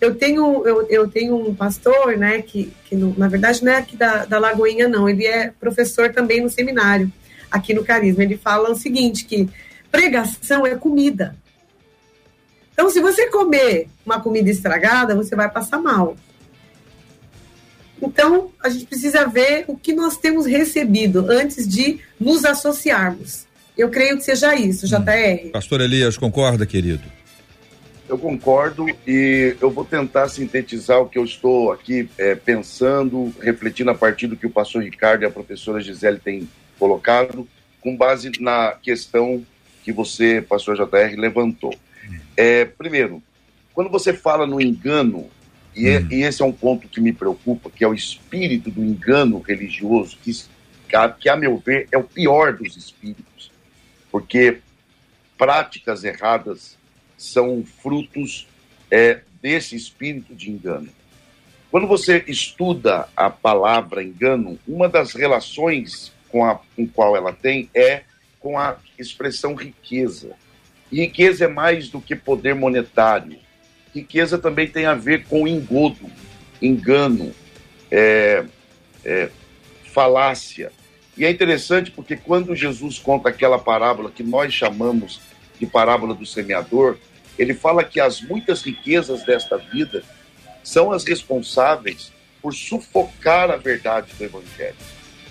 [0.00, 3.78] eu tenho, eu, eu tenho um pastor, né, que, que no, na verdade não é
[3.78, 7.12] aqui da, da Lagoinha, não, ele é professor também no seminário,
[7.50, 8.22] aqui no Carisma.
[8.22, 9.48] Ele fala o seguinte, que
[9.90, 11.36] pregação é comida.
[12.72, 16.16] Então, se você comer uma comida estragada, você vai passar mal.
[18.00, 23.48] Então, a gente precisa ver o que nós temos recebido antes de nos associarmos.
[23.76, 25.50] Eu creio que seja isso, JR.
[25.52, 27.17] Pastor Elias, concorda, querido?
[28.08, 33.90] Eu concordo e eu vou tentar sintetizar o que eu estou aqui é, pensando, refletindo
[33.90, 36.48] a partir do que o pastor Ricardo e a professora Gisele têm
[36.78, 37.46] colocado,
[37.82, 39.44] com base na questão
[39.84, 41.74] que você, pastor JR, levantou.
[42.34, 43.22] É, primeiro,
[43.74, 45.28] quando você fala no engano,
[45.76, 48.82] e, é, e, esse é um ponto que me preocupa, que é o espírito do
[48.82, 50.32] engano religioso, que,
[51.20, 53.52] que a meu ver é o pior dos espíritos,
[54.10, 54.60] porque
[55.36, 56.77] práticas erradas
[57.18, 58.46] são frutos
[58.90, 60.88] é, desse espírito de engano.
[61.70, 67.68] Quando você estuda a palavra engano, uma das relações com a com qual ela tem
[67.74, 68.04] é
[68.40, 70.30] com a expressão riqueza.
[70.90, 73.38] E riqueza é mais do que poder monetário.
[73.94, 76.10] Riqueza também tem a ver com engodo,
[76.62, 77.34] engano,
[77.90, 78.44] é,
[79.04, 79.28] é,
[79.92, 80.72] falácia.
[81.16, 85.20] E é interessante porque quando Jesus conta aquela parábola que nós chamamos
[85.58, 86.96] de parábola do semeador,
[87.38, 90.02] ele fala que as muitas riquezas desta vida
[90.62, 94.76] são as responsáveis por sufocar a verdade do evangelho.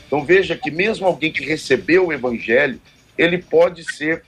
[0.05, 2.79] Então veja que mesmo alguém que recebeu o evangelho,
[3.17, 4.23] ele pode ser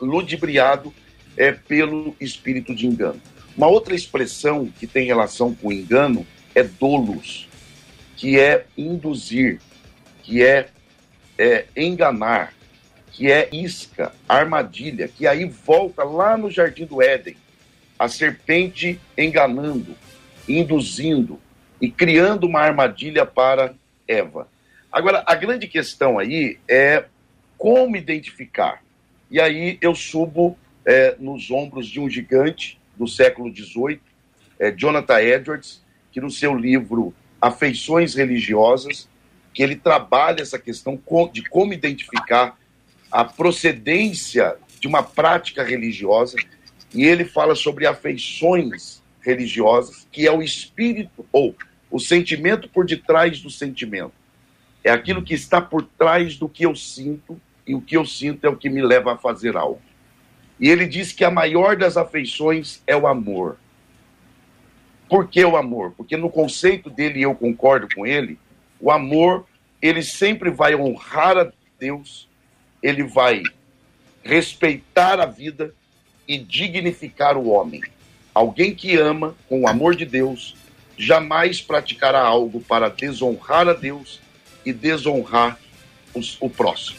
[0.00, 0.94] ludibriado
[1.36, 3.20] é, pelo espírito de engano.
[3.56, 7.48] Uma outra expressão que tem relação com engano é dolos,
[8.16, 9.60] que é induzir,
[10.22, 10.68] que é,
[11.36, 12.52] é enganar,
[13.18, 17.36] que é isca, armadilha, que aí volta lá no jardim do Éden,
[17.98, 19.96] a serpente enganando,
[20.48, 21.40] induzindo
[21.80, 23.74] e criando uma armadilha para
[24.06, 24.46] Eva.
[24.92, 27.06] Agora, a grande questão aí é
[27.56, 28.84] como identificar.
[29.28, 30.56] E aí eu subo
[30.86, 34.00] é, nos ombros de um gigante do século XVIII,
[34.60, 39.08] é, Jonathan Edwards, que no seu livro Afeições Religiosas,
[39.52, 40.96] que ele trabalha essa questão
[41.32, 42.56] de como identificar
[43.10, 46.36] a procedência de uma prática religiosa,
[46.94, 51.54] e ele fala sobre afeições religiosas, que é o espírito ou
[51.90, 54.12] o sentimento por detrás do sentimento.
[54.84, 58.44] É aquilo que está por trás do que eu sinto, e o que eu sinto
[58.46, 59.82] é o que me leva a fazer algo.
[60.58, 63.58] E ele diz que a maior das afeições é o amor.
[65.08, 65.92] Por que o amor?
[65.96, 68.38] Porque no conceito dele, e eu concordo com ele,
[68.80, 69.46] o amor,
[69.80, 72.27] ele sempre vai honrar a Deus,
[72.82, 73.42] ele vai
[74.22, 75.74] respeitar a vida
[76.26, 77.82] e dignificar o homem.
[78.34, 80.54] Alguém que ama com o amor de Deus
[80.96, 84.20] jamais praticará algo para desonrar a Deus
[84.64, 85.58] e desonrar
[86.14, 86.98] os- o próximo.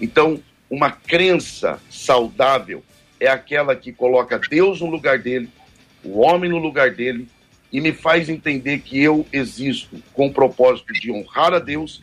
[0.00, 2.84] Então, uma crença saudável
[3.18, 5.48] é aquela que coloca Deus no lugar dele,
[6.04, 7.26] o homem no lugar dele,
[7.72, 12.02] e me faz entender que eu existo com o propósito de honrar a Deus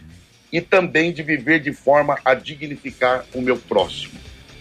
[0.52, 4.14] e também de viver de forma a dignificar o meu próximo.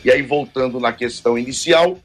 [0.05, 1.99] E aí, voltando na questão inicial,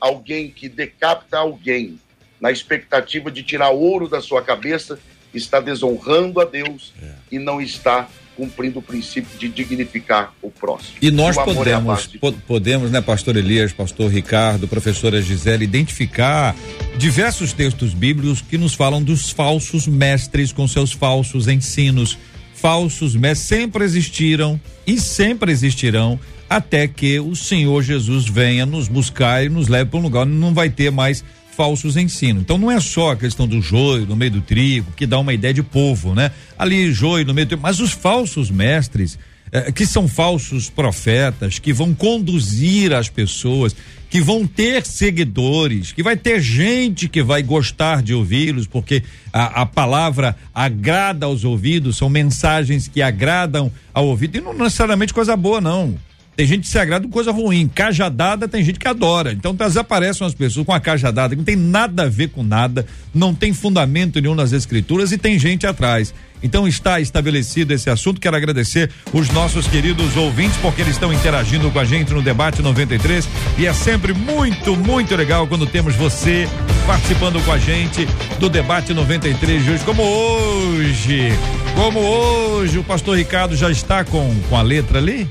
[0.00, 1.98] alguém que decapita alguém
[2.40, 4.98] na expectativa de tirar ouro da sua cabeça
[5.32, 6.92] está desonrando a Deus
[7.30, 10.96] e não está cumprindo o princípio de dignificar o próximo.
[11.02, 16.56] E nós é podemos, de po- podemos, né, pastor Elias, pastor Ricardo, professora Gisele, identificar
[16.96, 22.18] diversos textos bíblicos que nos falam dos falsos mestres com seus falsos ensinos.
[22.62, 26.16] Falsos mestres sempre existiram e sempre existirão
[26.48, 30.36] até que o Senhor Jesus venha nos buscar e nos leve para um lugar onde
[30.36, 31.24] não vai ter mais
[31.56, 32.40] falsos ensinos.
[32.40, 35.34] Então não é só a questão do joio no meio do trigo, que dá uma
[35.34, 36.30] ideia de povo, né?
[36.56, 39.18] Ali joio no meio do trigo, mas os falsos mestres,
[39.50, 43.74] eh, que são falsos profetas, que vão conduzir as pessoas,
[44.12, 49.02] que vão ter seguidores, que vai ter gente que vai gostar de ouvi-los, porque
[49.32, 55.14] a, a palavra agrada aos ouvidos, são mensagens que agradam ao ouvido, e não necessariamente
[55.14, 55.96] coisa boa, não.
[56.34, 57.68] Tem gente que se agrada com coisa ruim.
[57.68, 59.32] Cajadada tem gente que adora.
[59.32, 62.86] Então desaparecem as pessoas com a cajadada que não tem nada a ver com nada,
[63.14, 66.14] não tem fundamento nenhum nas escrituras e tem gente atrás.
[66.42, 68.20] Então está estabelecido esse assunto.
[68.20, 72.62] Quero agradecer os nossos queridos ouvintes porque eles estão interagindo com a gente no debate
[72.62, 73.28] 93
[73.58, 76.48] e é sempre muito, muito legal quando temos você
[76.86, 78.06] participando com a gente
[78.40, 81.28] do debate 93 de hoje, como hoje.
[81.76, 85.28] Como hoje o pastor Ricardo já está com com a letra ali?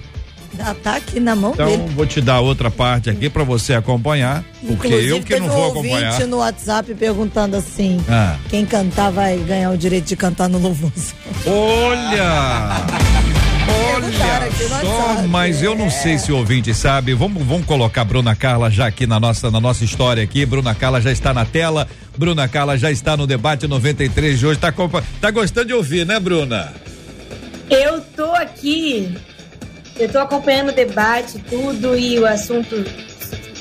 [0.63, 1.83] Já tá aqui na mão Então, dele.
[1.95, 5.49] vou te dar outra parte aqui para você acompanhar, porque Inclusive, eu que não um
[5.49, 6.27] vou ouvinte acompanhar.
[6.27, 8.35] no WhatsApp perguntando assim: Ah.
[8.49, 10.91] quem cantar vai ganhar o direito de cantar no louvor.
[11.45, 12.85] Olha!
[13.93, 14.51] Olha
[14.81, 17.13] só, mas eu não sei se o ouvinte sabe.
[17.13, 20.45] Vamos, vamos colocar a Bruna Carla já aqui na nossa, na nossa história aqui.
[20.45, 21.87] Bruna Carla já está na tela.
[22.17, 24.59] Bruna Carla já está no debate 93 de hoje.
[24.59, 24.73] Tá,
[25.21, 26.73] tá gostando de ouvir, né, Bruna?
[27.69, 29.15] Eu tô aqui,
[30.03, 32.75] eu tô acompanhando o debate, tudo, e o assunto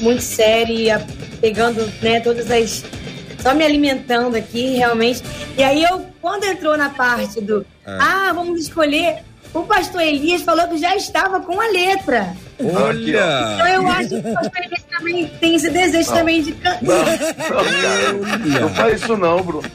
[0.01, 1.01] muito sério, e a-
[1.41, 2.85] pegando, né, todas as.
[3.43, 5.23] Só me alimentando aqui, realmente.
[5.57, 7.65] E aí eu, quando entrou na parte do.
[7.87, 9.19] Ah, vamos escolher.
[9.53, 12.35] O pastor Elias falou que já estava com a letra.
[12.59, 13.57] Então Olha!
[13.75, 16.83] eu acho que o pastor Elias também tem esse desejo também de cantar.
[16.83, 18.61] Não, não, cara.
[18.61, 19.69] Não faz isso não, Bruno.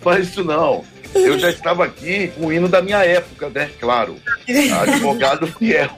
[0.00, 0.84] Faz isso não.
[1.14, 3.70] Eu já estava aqui com o hino da minha época, né?
[3.80, 4.16] Claro.
[4.82, 5.90] Advogado fiel.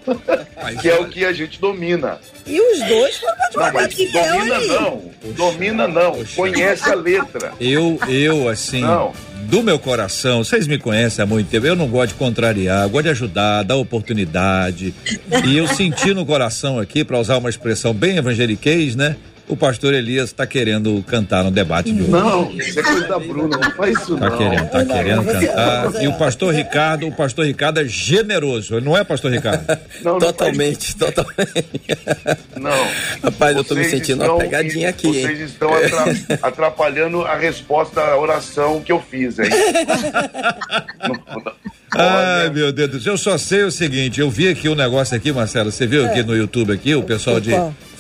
[0.81, 2.19] Que é o que a gente domina.
[2.47, 4.67] E os dois foram Não, advogados deu domina aí.
[4.69, 5.11] não.
[5.35, 6.25] Domina não.
[6.37, 7.53] Conhece a letra.
[7.61, 9.13] Eu, eu, assim, Não.
[9.45, 12.91] do meu coração, vocês me conhecem há muito tempo, eu não gosto de contrariar, eu
[12.91, 14.95] gosto de ajudar, dar oportunidade.
[15.47, 19.17] E eu senti no coração aqui, para usar uma expressão bem evangeliquez, né?
[19.47, 22.11] O pastor Elias está querendo cantar no debate de hoje.
[22.11, 23.59] Não, isso é coisa da Bruna.
[23.59, 24.39] Não faz isso Tá não.
[24.39, 26.03] querendo, tá querendo cantar.
[26.03, 29.65] E o pastor Ricardo, o pastor Ricardo é generoso, ele não é pastor Ricardo?
[30.03, 31.67] Não, não Totalmente, totalmente.
[32.59, 32.89] Não.
[33.23, 35.27] Rapaz, eu tô me sentindo estão- uma pegadinha aqui, hein?
[35.27, 39.49] Vocês estão atra- atrapalhando a resposta à oração que eu fiz, hein?
[41.97, 45.17] Ai, meu Deus do céu, eu só sei o seguinte, eu vi aqui o negócio
[45.17, 47.53] aqui, Marcelo, você viu aqui no YouTube aqui, o pessoal de?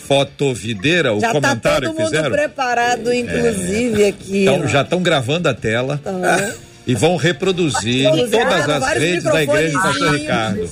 [0.06, 2.30] Fotovideira, o Já tá comentário todo que mundo fizeram.
[2.30, 4.42] preparado, inclusive, aqui.
[4.42, 6.52] Então, já estão gravando a tela Aham.
[6.86, 10.14] e vão reproduzir em todas as redes da igreja do pastor.
[10.14, 10.68] Ricardo.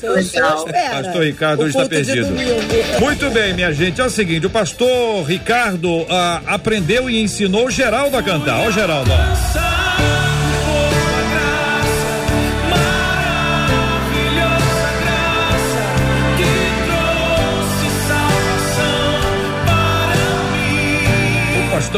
[0.90, 2.28] Pastor Ricardo O hoje está perdido.
[3.00, 4.00] Muito bem, minha gente.
[4.00, 8.60] É o seguinte: o pastor Ricardo ah, aprendeu e ensinou o Geraldo a cantar.
[8.66, 9.10] Ó, Geraldo.
[9.10, 9.91] ó.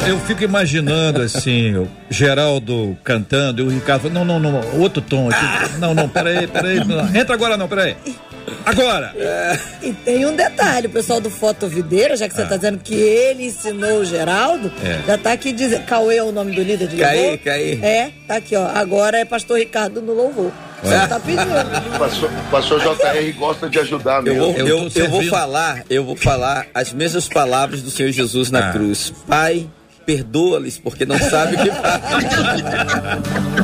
[0.07, 5.01] Eu fico imaginando assim, o Geraldo cantando e o Ricardo falando, não, não, não, outro
[5.03, 5.79] tom aqui.
[5.79, 6.85] Não, não, peraí, peraí.
[6.85, 7.97] Não, entra agora não, peraí.
[8.67, 9.13] Agora!
[9.83, 13.47] E tem um detalhe, o pessoal do Fotovideiro, já que você está dizendo que ele
[13.47, 14.87] ensinou o Geraldo, Ah.
[14.89, 15.01] É.
[15.07, 15.85] já tá aqui dizendo.
[15.85, 17.39] Cauê é o nome do líder de Caí, louvor?
[17.39, 17.81] Caí.
[17.83, 18.67] É, tá aqui, ó.
[18.67, 20.51] Agora é pastor Ricardo no louvor.
[20.83, 21.99] Você tá pedindo.
[21.99, 26.05] Pastor, pastor JR gosta de ajudar Eu vou, Eu eu, tô eu vou falar, eu
[26.05, 28.73] vou falar as mesmas palavras do Senhor Jesus na Ah.
[28.73, 29.11] cruz.
[29.27, 29.67] Pai,
[30.05, 32.65] perdoa-lhes porque não sabe o que fazem.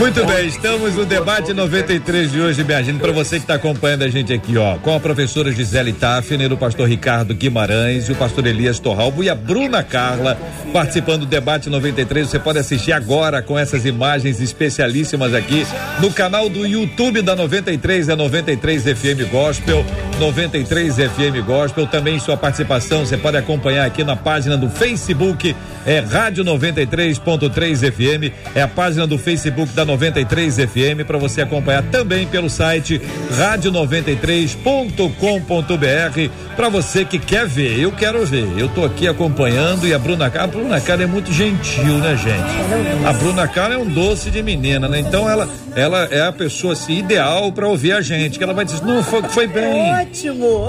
[0.00, 4.08] Muito bem, estamos no debate 93 de hoje, gente, para você que está acompanhando a
[4.08, 8.78] gente aqui, ó, com a professora Gisele Tafner, o pastor Ricardo Guimarães o pastor Elias
[8.78, 10.38] Torralbo e a Bruna Carla
[10.72, 12.30] participando do debate 93.
[12.30, 15.66] Você pode assistir agora com essas imagens especialíssimas aqui
[16.00, 19.84] no canal do YouTube da 93, é 93 FM Gospel,
[20.18, 21.86] 93 FM Gospel.
[21.86, 28.32] Também sua participação você pode acompanhar aqui na página do Facebook, é Rádio 93.3 FM,
[28.54, 33.00] é a página do Facebook da 93 FM para você acompanhar também pelo site
[33.32, 37.80] rádio93.com.br para você que quer ver.
[37.80, 38.46] Eu quero ver.
[38.56, 42.16] Eu tô aqui acompanhando e a Bruna Carla, a Bruna Carla é muito gentil, né,
[42.16, 43.06] gente?
[43.06, 45.00] A Bruna Carla é um doce de menina, né?
[45.00, 48.64] Então ela ela é a pessoa assim, ideal para ouvir a gente, que ela vai
[48.64, 49.92] dizer, não, foi, foi bem.
[49.92, 50.66] Ótimo!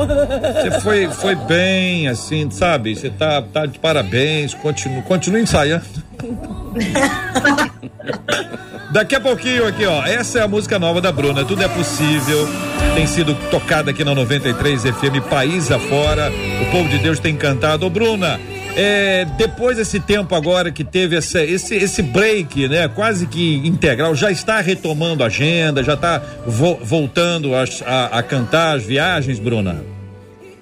[0.53, 2.95] Você foi, foi bem, assim, sabe?
[2.95, 5.83] Você tá, tá de parabéns, continua, continua ensaiando.
[8.91, 10.03] Daqui a pouquinho aqui, ó.
[10.05, 11.45] Essa é a música nova da Bruna.
[11.45, 12.47] Tudo é possível.
[12.93, 16.29] Tem sido tocada aqui na 93 FM, país afora.
[16.61, 17.85] O povo de Deus tem cantado.
[17.85, 18.37] Ô, Bruna,
[18.75, 22.87] é, depois desse tempo agora que teve essa, esse, esse break, né?
[22.89, 28.23] Quase que integral, já está retomando a agenda, já está vo- voltando a, a, a
[28.23, 29.81] cantar as viagens, Bruna?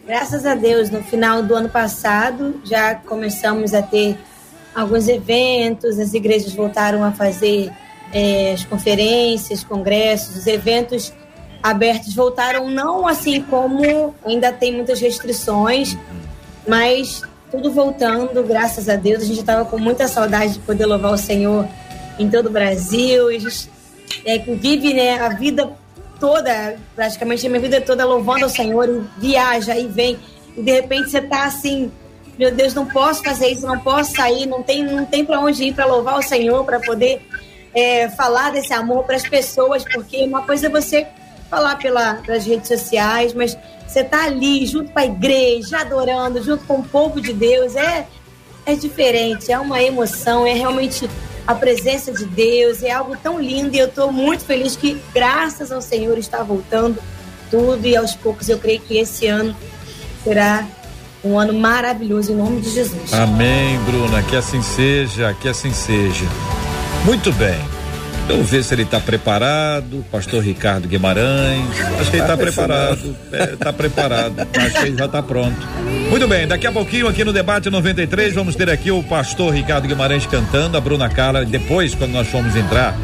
[0.07, 4.17] Graças a Deus, no final do ano passado já começamos a ter
[4.73, 7.71] alguns eventos, as igrejas voltaram a fazer
[8.13, 11.13] eh, as conferências, congressos, os eventos
[11.61, 15.97] abertos voltaram, não assim como ainda tem muitas restrições,
[16.67, 19.23] mas tudo voltando, graças a Deus.
[19.23, 21.67] A gente estava com muita saudade de poder louvar o Senhor
[22.17, 23.27] em todo o Brasil.
[23.27, 23.69] A gente
[24.25, 25.69] é, vive né, a vida
[26.19, 30.19] toda, praticamente a minha vida toda louvando ao Senhor, e viaja e vem,
[30.55, 31.91] e de repente você tá assim,
[32.39, 35.61] meu Deus, não posso fazer isso, não posso sair, não tem, não tem para onde
[35.65, 37.21] ir para louvar o Senhor, para poder
[37.73, 41.05] é, falar desse amor para as pessoas, porque uma coisa é você
[41.49, 46.63] falar pela, pelas redes sociais, mas você tá ali junto com a igreja, adorando, junto
[46.65, 48.07] com o povo de Deus, é,
[48.65, 51.09] é diferente, é uma emoção, é realmente
[51.45, 55.73] a presença de Deus, é algo tão lindo e eu estou muito feliz que, graças
[55.73, 57.03] ao Senhor, está voltando
[57.51, 59.53] tudo e aos poucos eu creio que esse ano
[60.23, 60.65] será
[61.23, 63.13] um ano maravilhoso em nome de Jesus.
[63.13, 64.21] Amém, Bruna.
[64.23, 66.25] Que assim seja, que assim seja.
[67.05, 67.59] Muito bem.
[68.27, 70.05] Vamos ver se ele está preparado.
[70.11, 71.65] Pastor Ricardo Guimarães.
[71.99, 73.15] Acho que ele está preparado.
[73.53, 74.47] Está preparado.
[74.55, 75.57] Acho que ele já está pronto.
[76.11, 79.87] Muito bem, daqui a pouquinho aqui no Debate 93 vamos ter aqui o pastor Ricardo
[79.87, 81.43] Guimarães cantando, a Bruna Carla.
[81.43, 82.95] Depois, quando nós formos entrar,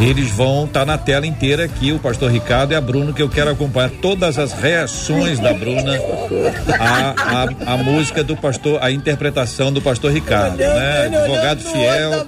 [0.00, 3.28] eles vão estar na tela inteira aqui, o pastor Ricardo e a Bruna, que eu
[3.28, 5.96] quero acompanhar todas as reações da Bruna
[6.78, 7.14] à,
[7.68, 11.06] à, à música do pastor, a interpretação do pastor Ricardo, né?
[11.06, 12.26] Advogado fiel.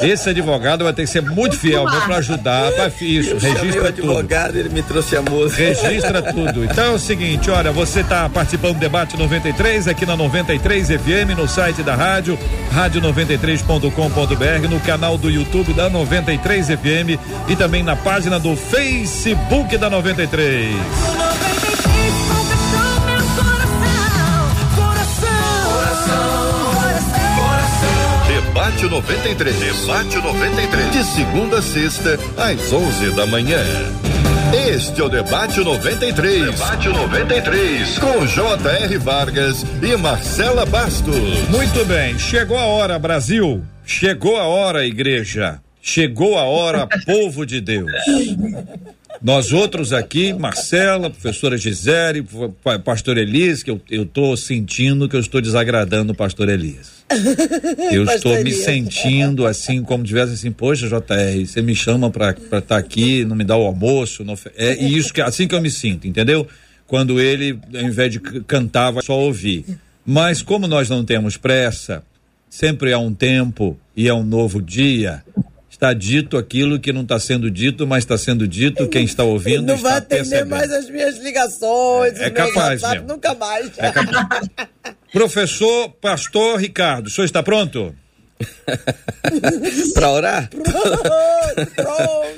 [0.00, 2.72] Esse advogado vai ter que ser muito fiel mesmo para ajudar.
[2.72, 4.10] Pra, isso, Eu chamei o registra tudo.
[4.10, 5.62] advogado, ele me trouxe a música.
[5.62, 6.64] Registra tudo.
[6.64, 11.36] Então é o seguinte, olha, você está participando do debate 93 aqui na 93 FM,
[11.36, 12.38] no site da rádio,
[12.74, 17.01] rádio93.com.br, no canal do YouTube da 93 FM
[17.48, 20.76] e também na página do Facebook da 93.
[28.82, 29.56] Debate 93.
[29.56, 30.92] Debate 93.
[30.92, 33.60] De segunda a sexta, às 11 da manhã.
[34.52, 36.50] Este é o Debate 93.
[36.50, 37.98] Debate 93.
[37.98, 38.98] Com J.R.
[38.98, 41.48] Vargas e Marcela Bastos.
[41.48, 43.64] Muito bem, chegou a hora, Brasil.
[43.84, 45.60] Chegou a hora, igreja.
[45.84, 47.90] Chegou a hora, povo de Deus.
[49.20, 52.24] Nós outros aqui, Marcela, professora Gisele,
[52.62, 57.02] pa- pastor Elias, que eu, eu tô sentindo que eu estou desagradando o pastor Elias.
[57.92, 62.30] Eu Pastor estou me sentindo assim, como tivesse assim, poxa, JR, você me chama pra
[62.58, 65.70] estar aqui, não me dá o almoço, não, é isso que assim que eu me
[65.70, 66.48] sinto, entendeu?
[66.86, 69.66] Quando ele, ao invés de cantar, vai só ouvir.
[70.06, 72.02] Mas como nós não temos pressa,
[72.48, 75.22] sempre há um tempo e é um novo dia.
[75.82, 78.86] Está dito aquilo que não está sendo dito, mas está sendo dito.
[78.88, 80.50] Quem está ouvindo não está vai atender percebendo.
[80.50, 83.08] mais as minhas ligações, É os meus capaz WhatsApp, mesmo.
[83.08, 83.70] nunca mais.
[83.78, 84.48] É capaz.
[85.12, 87.92] Professor Pastor Ricardo, o senhor está pronto?
[89.94, 90.48] Pra orar?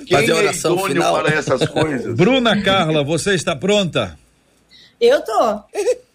[0.07, 1.23] Quem Fazer é oração idôneo final.
[1.23, 2.15] para essas coisas?
[2.17, 4.19] Bruna Carla, você está pronta?
[4.99, 5.61] Eu tô.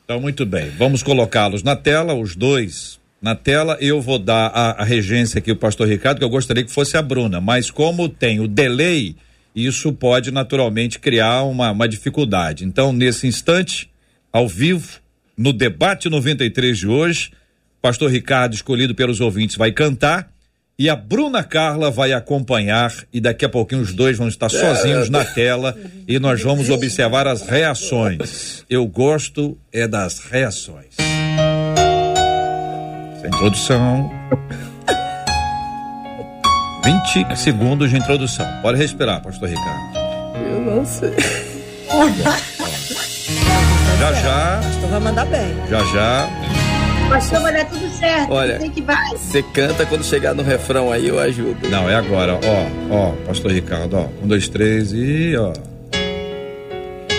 [0.03, 0.71] Então, muito bem.
[0.79, 2.98] Vamos colocá-los na tela, os dois.
[3.21, 6.63] Na tela, eu vou dar a, a regência aqui, o pastor Ricardo, que eu gostaria
[6.63, 7.41] que fosse a Bruna.
[7.41, 9.15] Mas como tem o delay,
[9.53, 12.63] isso pode naturalmente criar uma, uma dificuldade.
[12.63, 13.89] Então, nesse instante,
[14.31, 14.99] ao vivo,
[15.37, 17.31] no debate 93 de hoje,
[17.81, 20.31] pastor Ricardo, escolhido pelos ouvintes, vai cantar.
[20.77, 25.09] E a Bruna Carla vai acompanhar e daqui a pouquinho os dois vão estar sozinhos
[25.09, 28.63] na tela e nós vamos observar as reações.
[28.69, 30.95] Eu gosto é das reações.
[33.19, 34.11] Essa introdução.
[37.13, 38.45] 20 segundos de introdução.
[38.61, 39.97] Pode respirar, pastor Ricardo.
[40.49, 41.13] Eu não sei.
[43.99, 45.53] Já já, Pastor vai mandar bem.
[45.69, 46.29] já já.
[47.09, 48.31] Pastor, vai dar tudo certo.
[48.31, 48.59] Olha.
[48.59, 49.09] Sei que vai.
[49.17, 51.67] Você canta quando chegar no refrão aí, eu ajudo.
[51.69, 54.07] Não, é agora, ó, ó, pastor Ricardo, ó.
[54.23, 55.51] Um, dois, três e ó.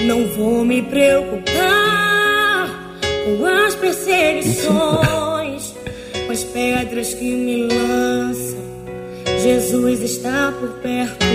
[0.06, 2.68] Não vou me preocupar
[3.26, 5.06] com as perseguições,
[6.30, 8.60] com as pedras que me lançam.
[9.42, 11.26] Jesus está por perto.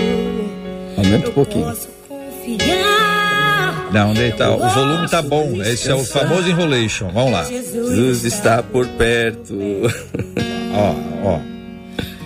[0.96, 1.66] Aumenta um Eu pouquinho.
[1.66, 3.90] posso confiar.
[3.92, 4.50] Não, onde tá?
[4.54, 5.62] O volume tá bom.
[5.62, 7.10] Esse é o famoso enrolation.
[7.10, 7.44] Vamos lá.
[7.44, 9.54] Jesus está por perto.
[10.72, 10.94] Ó,
[11.28, 11.40] ó.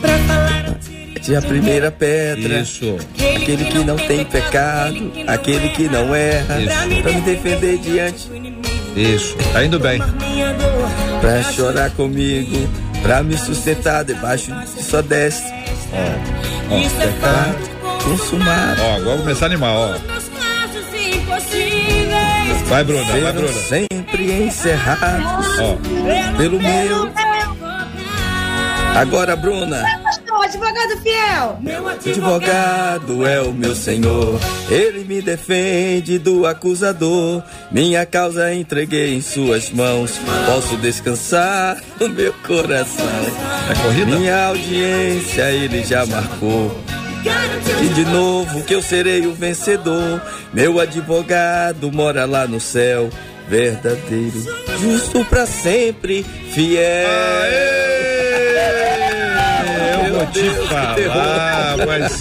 [0.00, 2.60] Pra falar eu tirei De a primeira pedra.
[2.60, 2.96] Isso.
[3.36, 6.56] Aquele que não tem pecado, aquele que não erra,
[7.02, 8.28] pra me defender diante,
[8.94, 9.36] Isso.
[9.52, 9.98] Tá indo bem.
[11.20, 12.68] Pra chorar comigo,
[13.02, 15.48] pra me sustentar debaixo de sua destra,
[16.70, 17.54] Isso é pra
[18.04, 18.76] consumar.
[18.80, 19.94] Ó, agora vou começar a animar, ó.
[22.68, 23.52] Vai, Bruna, vai, Serão Bruna.
[23.52, 25.76] sempre encerrados Ó.
[26.36, 27.10] pelo meu.
[28.94, 29.84] Agora, Bruna,
[30.50, 31.58] advogado fiel.
[31.60, 34.38] Meu advogado é o meu Senhor,
[34.68, 37.42] ele me defende do acusador.
[37.70, 43.06] Minha causa entreguei em suas mãos, posso descansar no meu coração.
[43.70, 44.18] É corrida?
[44.18, 46.76] Minha audiência ele já marcou.
[47.82, 50.20] E de novo que eu serei o vencedor.
[50.52, 53.08] Meu advogado mora lá no céu,
[53.48, 54.42] verdadeiro,
[54.80, 57.79] justo pra sempre, fiel.
[60.20, 62.20] Eu vou te falar, mas.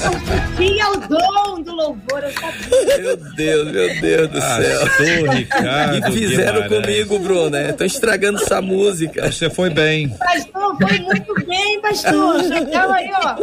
[0.55, 1.38] Tinha o dom do
[1.79, 2.97] louvor, eu sabia.
[2.99, 4.79] Meu Deus, meu Deus do céu.
[4.79, 5.97] Pastor Ricardo.
[5.97, 6.81] E fizeram Guimarães.
[6.85, 7.71] comigo, Bruno, né?
[7.73, 9.31] Tô estragando essa música.
[9.31, 10.09] Você foi bem.
[10.09, 12.43] Pastor, foi muito bem, pastor.
[12.43, 13.37] Já calma aí, ó.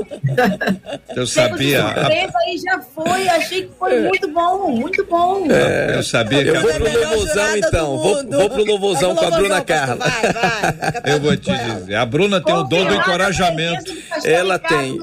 [1.14, 1.84] Eu sabia.
[1.87, 3.28] aí já foi.
[3.28, 5.47] Achei que foi muito bom, muito bom.
[5.95, 7.99] Eu sabia que Eu vou a pro louvorzão então.
[7.99, 9.97] Vou, vou pro louvorzão com a Bruna Carla.
[9.97, 11.14] Vai, vai.
[11.14, 11.95] Eu vou te dizer.
[11.97, 13.93] A Bruna tem o dom do encorajamento.
[14.24, 14.99] Ela tem.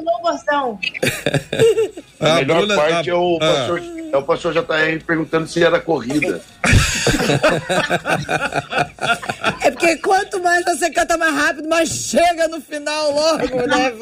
[2.19, 2.75] A A melhor Bruna.
[2.75, 6.41] parte a- é o ah, pastor, é o pastor JR perguntando se era corrida.
[9.61, 13.93] É porque quanto mais você canta mais rápido, mais chega no final logo, né?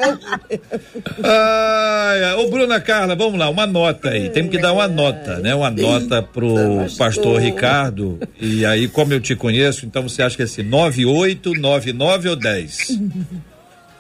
[1.24, 2.34] Ai.
[2.36, 4.30] Ô, Bruna Carla, vamos lá, uma nota aí.
[4.30, 5.56] Temos que dar uma nota, né?
[5.56, 6.56] Uma nota pro
[6.98, 8.20] pastor Ricardo.
[8.40, 11.94] E aí, como eu te conheço, então você acha que é assim, 9, 8, 9,
[11.94, 12.98] 9 ou 10?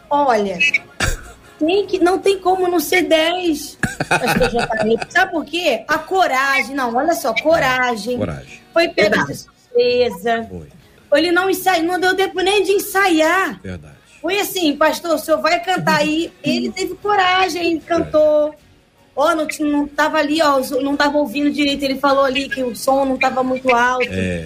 [0.10, 0.58] Olha,
[1.66, 3.78] tem que, não tem como não ser 10.
[4.10, 5.06] pastor JR.
[5.10, 5.84] Sabe por quê?
[5.88, 6.76] A coragem.
[6.76, 8.18] Não, olha só, coragem.
[8.18, 8.60] Coragem.
[8.74, 10.48] Foi pego de surpresa.
[11.10, 13.60] Foi, Ele não ensaiou, não deu tempo nem de ensaiar.
[13.62, 13.96] verdade.
[14.22, 16.32] Foi assim, pastor, o senhor vai cantar aí.
[16.44, 18.54] Ele teve coragem, cantou.
[19.16, 21.84] Ó, não, tinha- não tava ali, ó, não tava ouvindo direito.
[21.84, 24.08] Ele falou ali que o som não tava muito alto.
[24.10, 24.46] É.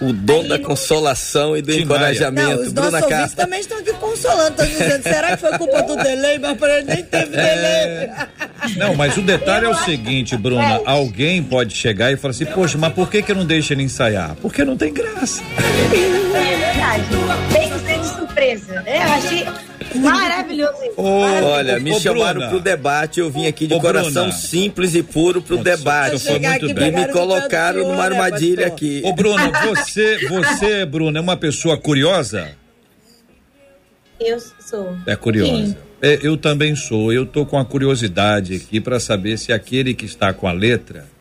[0.00, 2.60] O dom da consolação e do Tim Não, encorajamento.
[2.60, 5.96] os Bruna nossos ouvintes também estão aqui consolando, estão dizendo, será que foi culpa do
[5.96, 6.38] delay?
[6.38, 8.10] Mas para ele nem teve delay.
[8.76, 10.80] Não, mas o detalhe é o seguinte, Bruna.
[10.84, 14.34] Alguém pode chegar e falar assim, poxa, mas por que que não deixa ele ensaiar?
[14.42, 15.40] Porque não tem graça.
[15.92, 17.55] É verdade.
[18.36, 18.82] Surpresa.
[18.84, 19.46] É, eu achei
[20.00, 20.94] maravilhoso isso.
[21.00, 22.48] Olha, me Ô, chamaram Bruna.
[22.50, 24.32] pro debate, eu vim aqui de Ô, coração Bruna.
[24.32, 26.18] simples e puro pro Putz, debate.
[26.18, 26.88] foi muito bem.
[26.88, 28.76] E me colocaram numa né, armadilha pastor?
[28.76, 29.02] aqui.
[29.04, 32.50] Ô, Bruna, você, você, Bruna, é uma pessoa curiosa?
[34.20, 34.96] Eu sou.
[35.06, 35.76] É curiosa.
[36.00, 37.12] É, eu também sou.
[37.12, 41.15] Eu tô com a curiosidade aqui para saber se aquele que está com a letra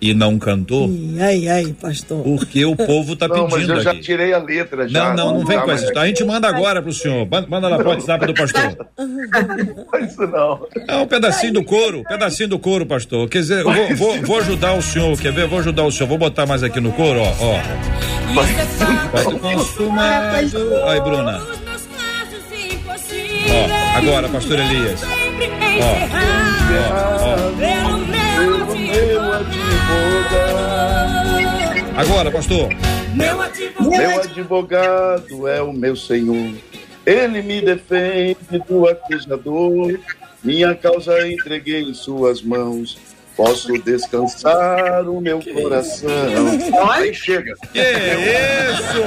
[0.00, 2.22] e não cantou, Ih, Aí, aí, pastor.
[2.22, 4.00] porque o povo tá Não, mas pedindo eu já aqui.
[4.00, 5.14] tirei a letra já.
[5.14, 6.02] Não, não, não vem dá com essa história.
[6.02, 7.26] A gente manda agora pro senhor.
[7.48, 8.88] Manda lá pro WhatsApp do pastor.
[10.08, 10.66] Isso não.
[10.86, 13.28] É um pedacinho do couro, pedacinho do couro, pastor.
[13.28, 15.46] Quer dizer, eu vou, vou, vou ajudar o senhor, quer ver?
[15.48, 16.08] Vou ajudar o senhor.
[16.08, 17.32] Vou botar mais aqui no couro, ó.
[17.40, 17.60] ó.
[19.10, 20.36] Pode consumado.
[20.86, 21.42] Aí, Bruna.
[23.50, 25.02] Ó, agora, pastor Elias.
[25.02, 25.06] Ó,
[26.92, 27.36] ó, ó.
[27.56, 29.27] Meu advogado.
[31.98, 32.68] Agora, pastor.
[33.12, 33.90] Meu advogado.
[33.90, 36.54] Meu advogado é o meu Senhor.
[37.04, 38.36] Ele me defende
[38.68, 39.98] do acusador.
[40.44, 42.96] Minha causa entreguei em suas mãos.
[43.36, 46.08] Posso descansar o meu coração.
[46.88, 47.56] Aí chega.
[47.72, 48.98] Que isso?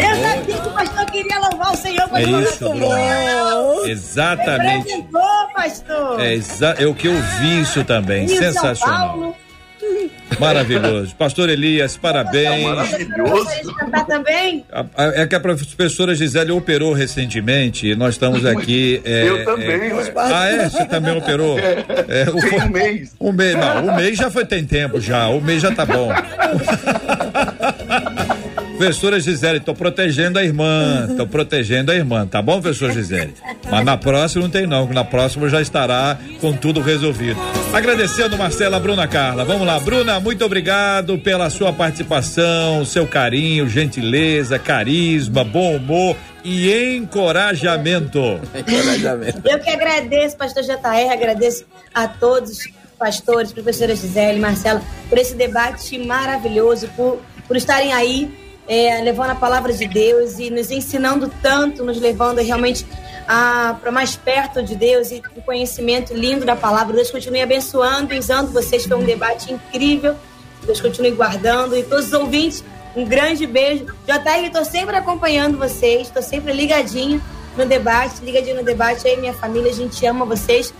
[0.00, 2.02] Eu sabia que o pastor queria louvar o Senhor.
[2.02, 2.58] É mas não isso.
[2.70, 3.86] Bruno.
[3.86, 5.06] Exatamente.
[5.54, 6.18] Pastor.
[6.20, 8.26] É, exa é o que eu vi isso também.
[8.26, 9.36] Rio, São Sensacional.
[10.38, 11.14] Maravilhoso.
[11.16, 12.64] Pastor Elias, parabéns.
[12.64, 13.48] Maravilhoso.
[13.64, 14.64] De cantar também?
[15.14, 19.00] É que a professora Gisele operou recentemente e nós estamos aqui.
[19.04, 20.12] é, Eu também, é-.
[20.16, 20.68] Ah, é?
[20.68, 21.58] Você também operou?
[21.58, 23.14] É, o- Tem um mês.
[23.20, 26.10] Um mês, não, um mês já foi, tem tempo já, o mês já tá bom.
[28.76, 33.32] Professora Gisele, tô protegendo a irmã, tô protegendo a irmã, tá bom, professora Gisele?
[33.70, 37.40] Mas na próxima não tem não, que na próxima já estará com tudo resolvido.
[37.72, 39.46] Agradecendo Marcela, Bruna Carla.
[39.46, 46.14] Vamos lá, Bruna, muito obrigado pela sua participação, seu carinho, gentileza, carisma, bom humor
[46.44, 48.38] e encorajamento.
[48.54, 49.40] Encorajamento.
[49.48, 51.64] Eu que agradeço, pastor JR, agradeço
[51.94, 52.68] a todos os
[52.98, 59.34] pastores, professora Gisele, Marcela, por esse debate maravilhoso, por, por estarem aí é, levando a
[59.34, 62.86] palavra de Deus e nos ensinando tanto, nos levando realmente
[63.26, 66.94] para mais perto de Deus e o conhecimento lindo da palavra.
[66.94, 68.86] Deus continue abençoando e usando vocês.
[68.86, 70.14] Foi um debate incrível.
[70.64, 72.64] Deus continue guardando e todos os ouvintes.
[72.94, 73.86] Um grande beijo.
[74.06, 77.22] JR, estou sempre acompanhando vocês, estou sempre ligadinho
[77.56, 79.06] no debate, ligadinho no debate.
[79.06, 80.72] Aí, minha família, a gente ama vocês.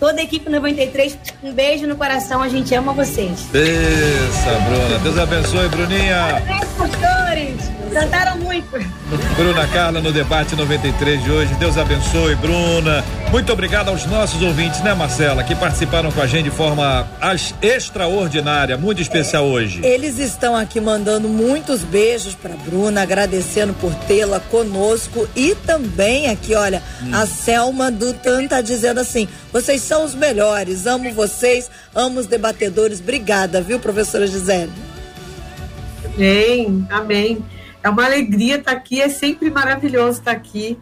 [0.00, 3.40] Toda a equipe 93, um beijo no coração, a gente ama vocês.
[3.40, 4.98] Isso, Bruna.
[5.02, 6.67] Deus abençoe, Bruninha.
[6.92, 7.68] Pastores!
[7.92, 8.68] Cantaram muito.
[9.36, 11.54] Bruna Carla no debate 93 de hoje.
[11.54, 13.02] Deus abençoe, Bruna.
[13.30, 17.54] Muito obrigado aos nossos ouvintes, né, Marcela, que participaram com a gente de forma as-
[17.62, 19.80] extraordinária, muito especial hoje.
[19.82, 26.54] Eles estão aqui mandando muitos beijos para Bruna, agradecendo por tê-la conosco e também aqui,
[26.54, 26.82] olha,
[27.12, 32.26] a Selma do Tan tá dizendo assim: "Vocês são os melhores, amo vocês, amo os
[32.26, 33.00] debatedores.
[33.00, 34.70] Obrigada, viu, professora Gisele?"
[36.18, 37.44] Amém, amém.
[37.80, 40.76] É uma alegria estar aqui, é sempre maravilhoso estar aqui.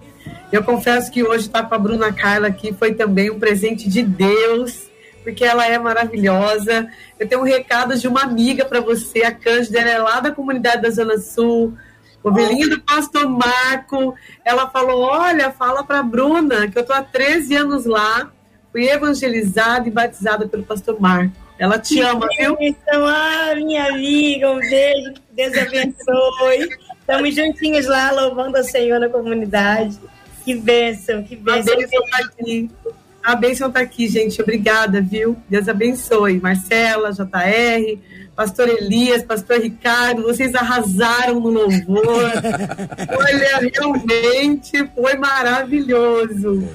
[0.50, 4.02] Eu confesso que hoje estar com a Bruna Carla aqui foi também um presente de
[4.02, 4.86] Deus,
[5.22, 6.88] porque ela é maravilhosa.
[7.20, 10.30] Eu tenho um recado de uma amiga para você, a Cândida, ela é lá da
[10.30, 11.74] comunidade da Zona Sul,
[12.24, 14.14] ovelhinha do pastor Marco.
[14.42, 18.32] Ela falou: Olha, fala para Bruna que eu estou há 13 anos lá,
[18.72, 21.45] fui evangelizada e batizada pelo pastor Marco.
[21.58, 22.56] Ela te ama, viu?
[22.60, 26.68] Então, ah, minha amiga, um beijo, que Deus abençoe.
[27.00, 29.98] Estamos juntinhos lá, louvando o Senhor na comunidade.
[30.44, 31.76] Que bênção, que A bênção.
[31.76, 32.70] bênção tá aqui.
[33.22, 34.40] A bênção tá aqui, gente.
[34.40, 35.36] Obrigada, viu?
[35.48, 36.38] Deus abençoe.
[36.38, 37.98] Marcela, JR,
[38.36, 42.04] Pastor Elias, Pastor Ricardo, vocês arrasaram no louvor.
[43.18, 46.68] Olha, realmente foi maravilhoso.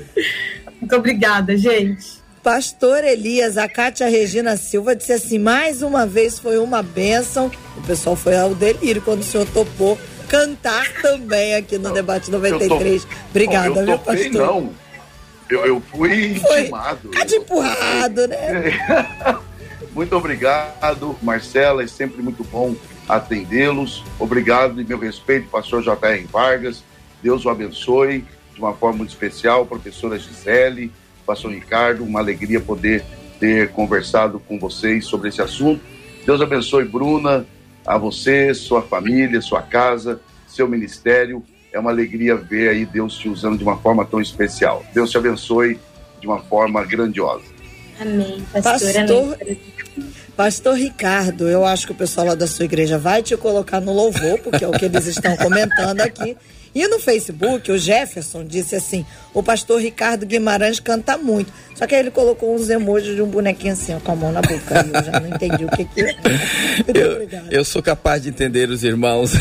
[0.82, 2.21] Muito obrigada, gente.
[2.44, 7.52] Pastor Elias, a Cátia Regina Silva disse assim: mais uma vez foi uma bênção.
[7.78, 13.06] O pessoal foi ao delírio quando o senhor topou cantar também aqui no Debate 93.
[13.30, 14.48] Obrigada, eu viu, topei, pastor?
[14.48, 14.74] não.
[15.50, 16.62] Eu, eu fui Foi.
[16.62, 17.10] intimado.
[17.10, 19.38] De empurrado, né?
[19.94, 21.84] Muito obrigado, Marcela.
[21.84, 22.74] É sempre muito bom
[23.10, 24.04] atendê-los.
[24.18, 26.26] Obrigado e meu respeito, pastor J.R.
[26.32, 26.82] Vargas.
[27.22, 28.24] Deus o abençoe
[28.54, 29.66] de uma forma muito especial.
[29.66, 30.90] Professora Gisele,
[31.22, 33.04] pastor Ricardo, uma alegria poder
[33.40, 35.82] ter conversado com vocês sobre esse assunto.
[36.26, 37.46] Deus abençoe, Bruna,
[37.86, 41.44] a você, sua família, sua casa, seu ministério.
[41.74, 44.86] É uma alegria ver aí Deus te usando de uma forma tão especial.
[44.94, 45.80] Deus te abençoe
[46.20, 47.46] de uma forma grandiosa.
[48.00, 48.78] Amém, pastora.
[48.80, 49.58] Pastor- amém.
[50.36, 53.94] Pastor Ricardo, eu acho que o pessoal lá da sua igreja vai te colocar no
[53.94, 56.36] louvor, porque é o que eles estão comentando aqui.
[56.74, 61.52] E no Facebook, o Jefferson disse assim: o pastor Ricardo Guimarães canta muito.
[61.76, 64.32] Só que aí ele colocou uns emojis de um bonequinho assim, ó, com a mão
[64.32, 64.86] na boca.
[64.94, 66.16] Eu já não entendi o que que é.
[66.88, 69.34] Eu, eu sou capaz de entender os irmãos.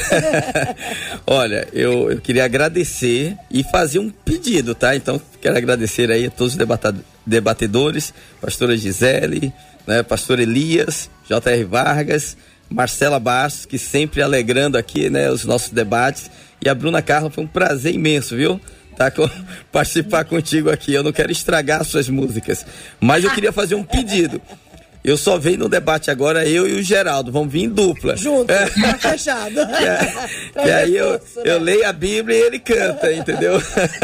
[1.26, 4.96] Olha, eu, eu queria agradecer e fazer um pedido, tá?
[4.96, 6.58] Então, quero agradecer aí a todos os
[7.26, 9.52] debatedores, pastora Gisele,
[9.86, 11.65] né, pastor Elias, J.R.
[11.65, 12.36] Vargas,
[12.69, 16.31] Marcela Bastos, que sempre alegrando aqui, né, os nossos debates.
[16.65, 18.61] E a Bruna Carla, foi um prazer imenso, viu?
[18.97, 19.28] Tá, com-
[19.73, 20.93] participar contigo aqui.
[20.93, 22.65] Eu não quero estragar as suas músicas,
[23.01, 24.40] mas eu queria fazer um pedido.
[25.02, 28.16] Eu só venho no debate agora, eu e o Geraldo, vamos vir em dupla.
[28.16, 28.66] Junto, é.
[28.98, 29.60] fechado.
[29.81, 31.20] É, que aí eu, né?
[31.44, 33.62] eu leio a Bíblia e ele canta, entendeu?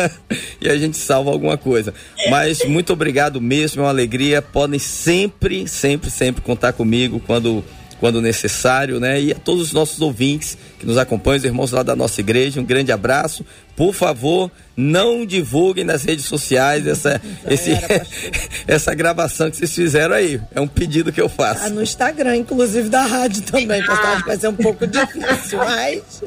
[0.61, 1.93] e a gente salva alguma coisa.
[2.31, 4.41] Mas muito obrigado mesmo, é uma alegria.
[4.41, 7.65] Podem sempre, sempre, sempre contar comigo quando
[7.99, 9.21] quando necessário, né?
[9.21, 12.61] E a todos os nossos ouvintes que nos acompanham, os irmãos lá da nossa igreja,
[12.61, 13.45] um grande abraço.
[13.75, 17.73] Por favor, não divulguem nas redes sociais essa, esse,
[18.67, 20.41] essa gravação que vocês fizeram aí.
[20.55, 21.65] É um pedido que eu faço.
[21.65, 24.25] Ah, no Instagram, inclusive da rádio também, pastor.
[24.25, 26.23] Vai ser um pouco difícil, mas.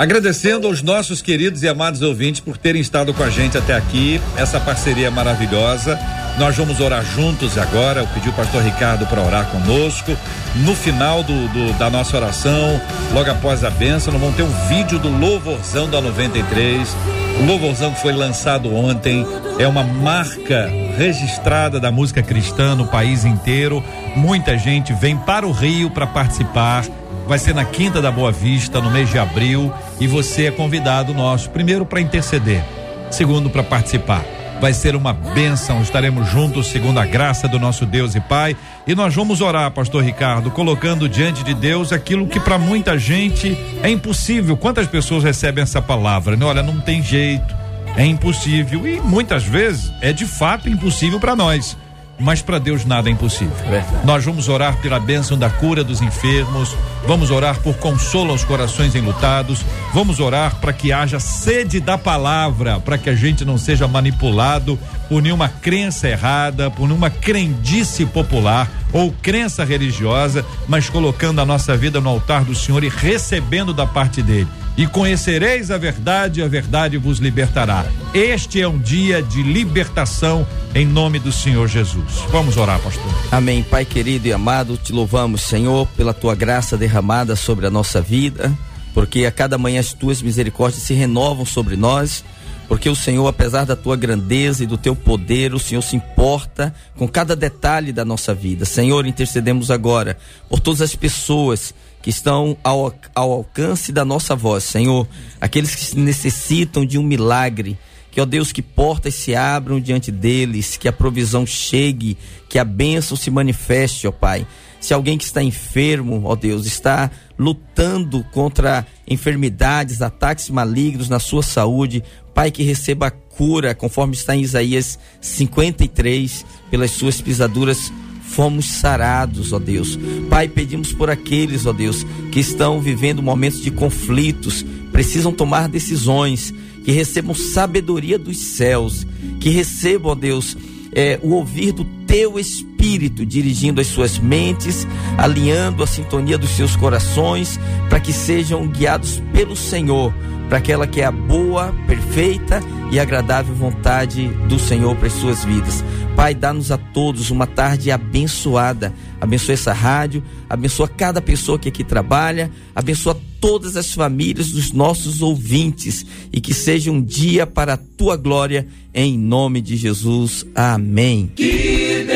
[0.00, 4.18] Agradecendo aos nossos queridos e amados ouvintes por terem estado com a gente até aqui,
[4.34, 5.98] essa parceria maravilhosa.
[6.38, 8.00] Nós vamos orar juntos agora.
[8.00, 10.16] Eu pedi o pastor Ricardo para orar conosco.
[10.64, 12.80] No final do, do, da nossa oração,
[13.12, 16.96] logo após a bênção, nós vamos ter um vídeo do Louvorzão da 93.
[17.38, 19.26] O Louvorzão que foi lançado ontem
[19.58, 20.66] é uma marca
[20.96, 23.84] registrada da música cristã no país inteiro.
[24.16, 26.86] Muita gente vem para o Rio para participar
[27.30, 31.14] vai ser na Quinta da Boa Vista, no mês de abril, e você é convidado
[31.14, 32.60] nosso, primeiro para interceder,
[33.08, 34.24] segundo para participar.
[34.60, 38.96] Vai ser uma bênção, estaremos juntos segundo a graça do nosso Deus e Pai, e
[38.96, 43.88] nós vamos orar, pastor Ricardo, colocando diante de Deus aquilo que para muita gente é
[43.88, 44.56] impossível.
[44.56, 46.34] Quantas pessoas recebem essa palavra?
[46.34, 46.44] Né?
[46.44, 47.54] Olha, não tem jeito,
[47.96, 51.76] é impossível e muitas vezes é de fato impossível para nós
[52.20, 53.54] mas para Deus nada é impossível.
[53.68, 54.06] Verdade.
[54.06, 56.76] Nós vamos orar pela bênção da cura dos enfermos,
[57.06, 62.78] vamos orar por consolo aos corações enlutados, vamos orar para que haja sede da palavra,
[62.78, 64.78] para que a gente não seja manipulado
[65.08, 71.76] por nenhuma crença errada, por nenhuma crendice popular ou crença religiosa, mas colocando a nossa
[71.76, 76.48] vida no altar do Senhor e recebendo da parte dele e conhecereis a verdade, a
[76.48, 77.84] verdade vos libertará.
[78.14, 82.14] Este é um dia de libertação em nome do Senhor Jesus.
[82.30, 83.12] Vamos orar, pastor.
[83.30, 83.62] Amém.
[83.62, 88.52] Pai querido e amado, te louvamos, Senhor, pela tua graça derramada sobre a nossa vida,
[88.94, 92.24] porque a cada manhã as tuas misericórdias se renovam sobre nós.
[92.68, 96.72] Porque o Senhor, apesar da tua grandeza e do teu poder, o Senhor se importa
[96.96, 98.64] com cada detalhe da nossa vida.
[98.64, 100.16] Senhor, intercedemos agora
[100.48, 105.06] por todas as pessoas que estão ao, ao alcance da nossa voz, Senhor,
[105.40, 107.78] aqueles que necessitam de um milagre,
[108.10, 112.18] que, ó Deus, que portas se abram diante deles, que a provisão chegue,
[112.48, 114.46] que a bênção se manifeste, ó Pai.
[114.80, 121.42] Se alguém que está enfermo, ó Deus, está lutando contra enfermidades, ataques malignos na sua
[121.42, 122.02] saúde,
[122.34, 127.92] Pai, que receba a cura, conforme está em Isaías 53, pelas suas pisaduras
[128.30, 129.98] fomos sarados, ó Deus.
[130.28, 136.54] Pai, pedimos por aqueles, ó Deus, que estão vivendo momentos de conflitos, precisam tomar decisões,
[136.84, 139.06] que recebam sabedoria dos céus,
[139.40, 140.56] que recebam, ó Deus,
[140.92, 144.84] é, o ouvir do teu espírito dirigindo as suas mentes,
[145.16, 150.12] alinhando a sintonia dos seus corações, para que sejam guiados pelo Senhor
[150.50, 152.60] para aquela que é a boa, perfeita
[152.90, 155.84] e agradável vontade do Senhor para as suas vidas.
[156.16, 158.92] Pai, dá-nos a todos uma tarde abençoada.
[159.20, 165.22] Abençoa essa rádio, abençoa cada pessoa que aqui trabalha, abençoa todas as famílias dos nossos
[165.22, 170.44] ouvintes e que seja um dia para a tua glória, em nome de Jesus.
[170.52, 171.30] Amém.
[171.36, 171.79] Que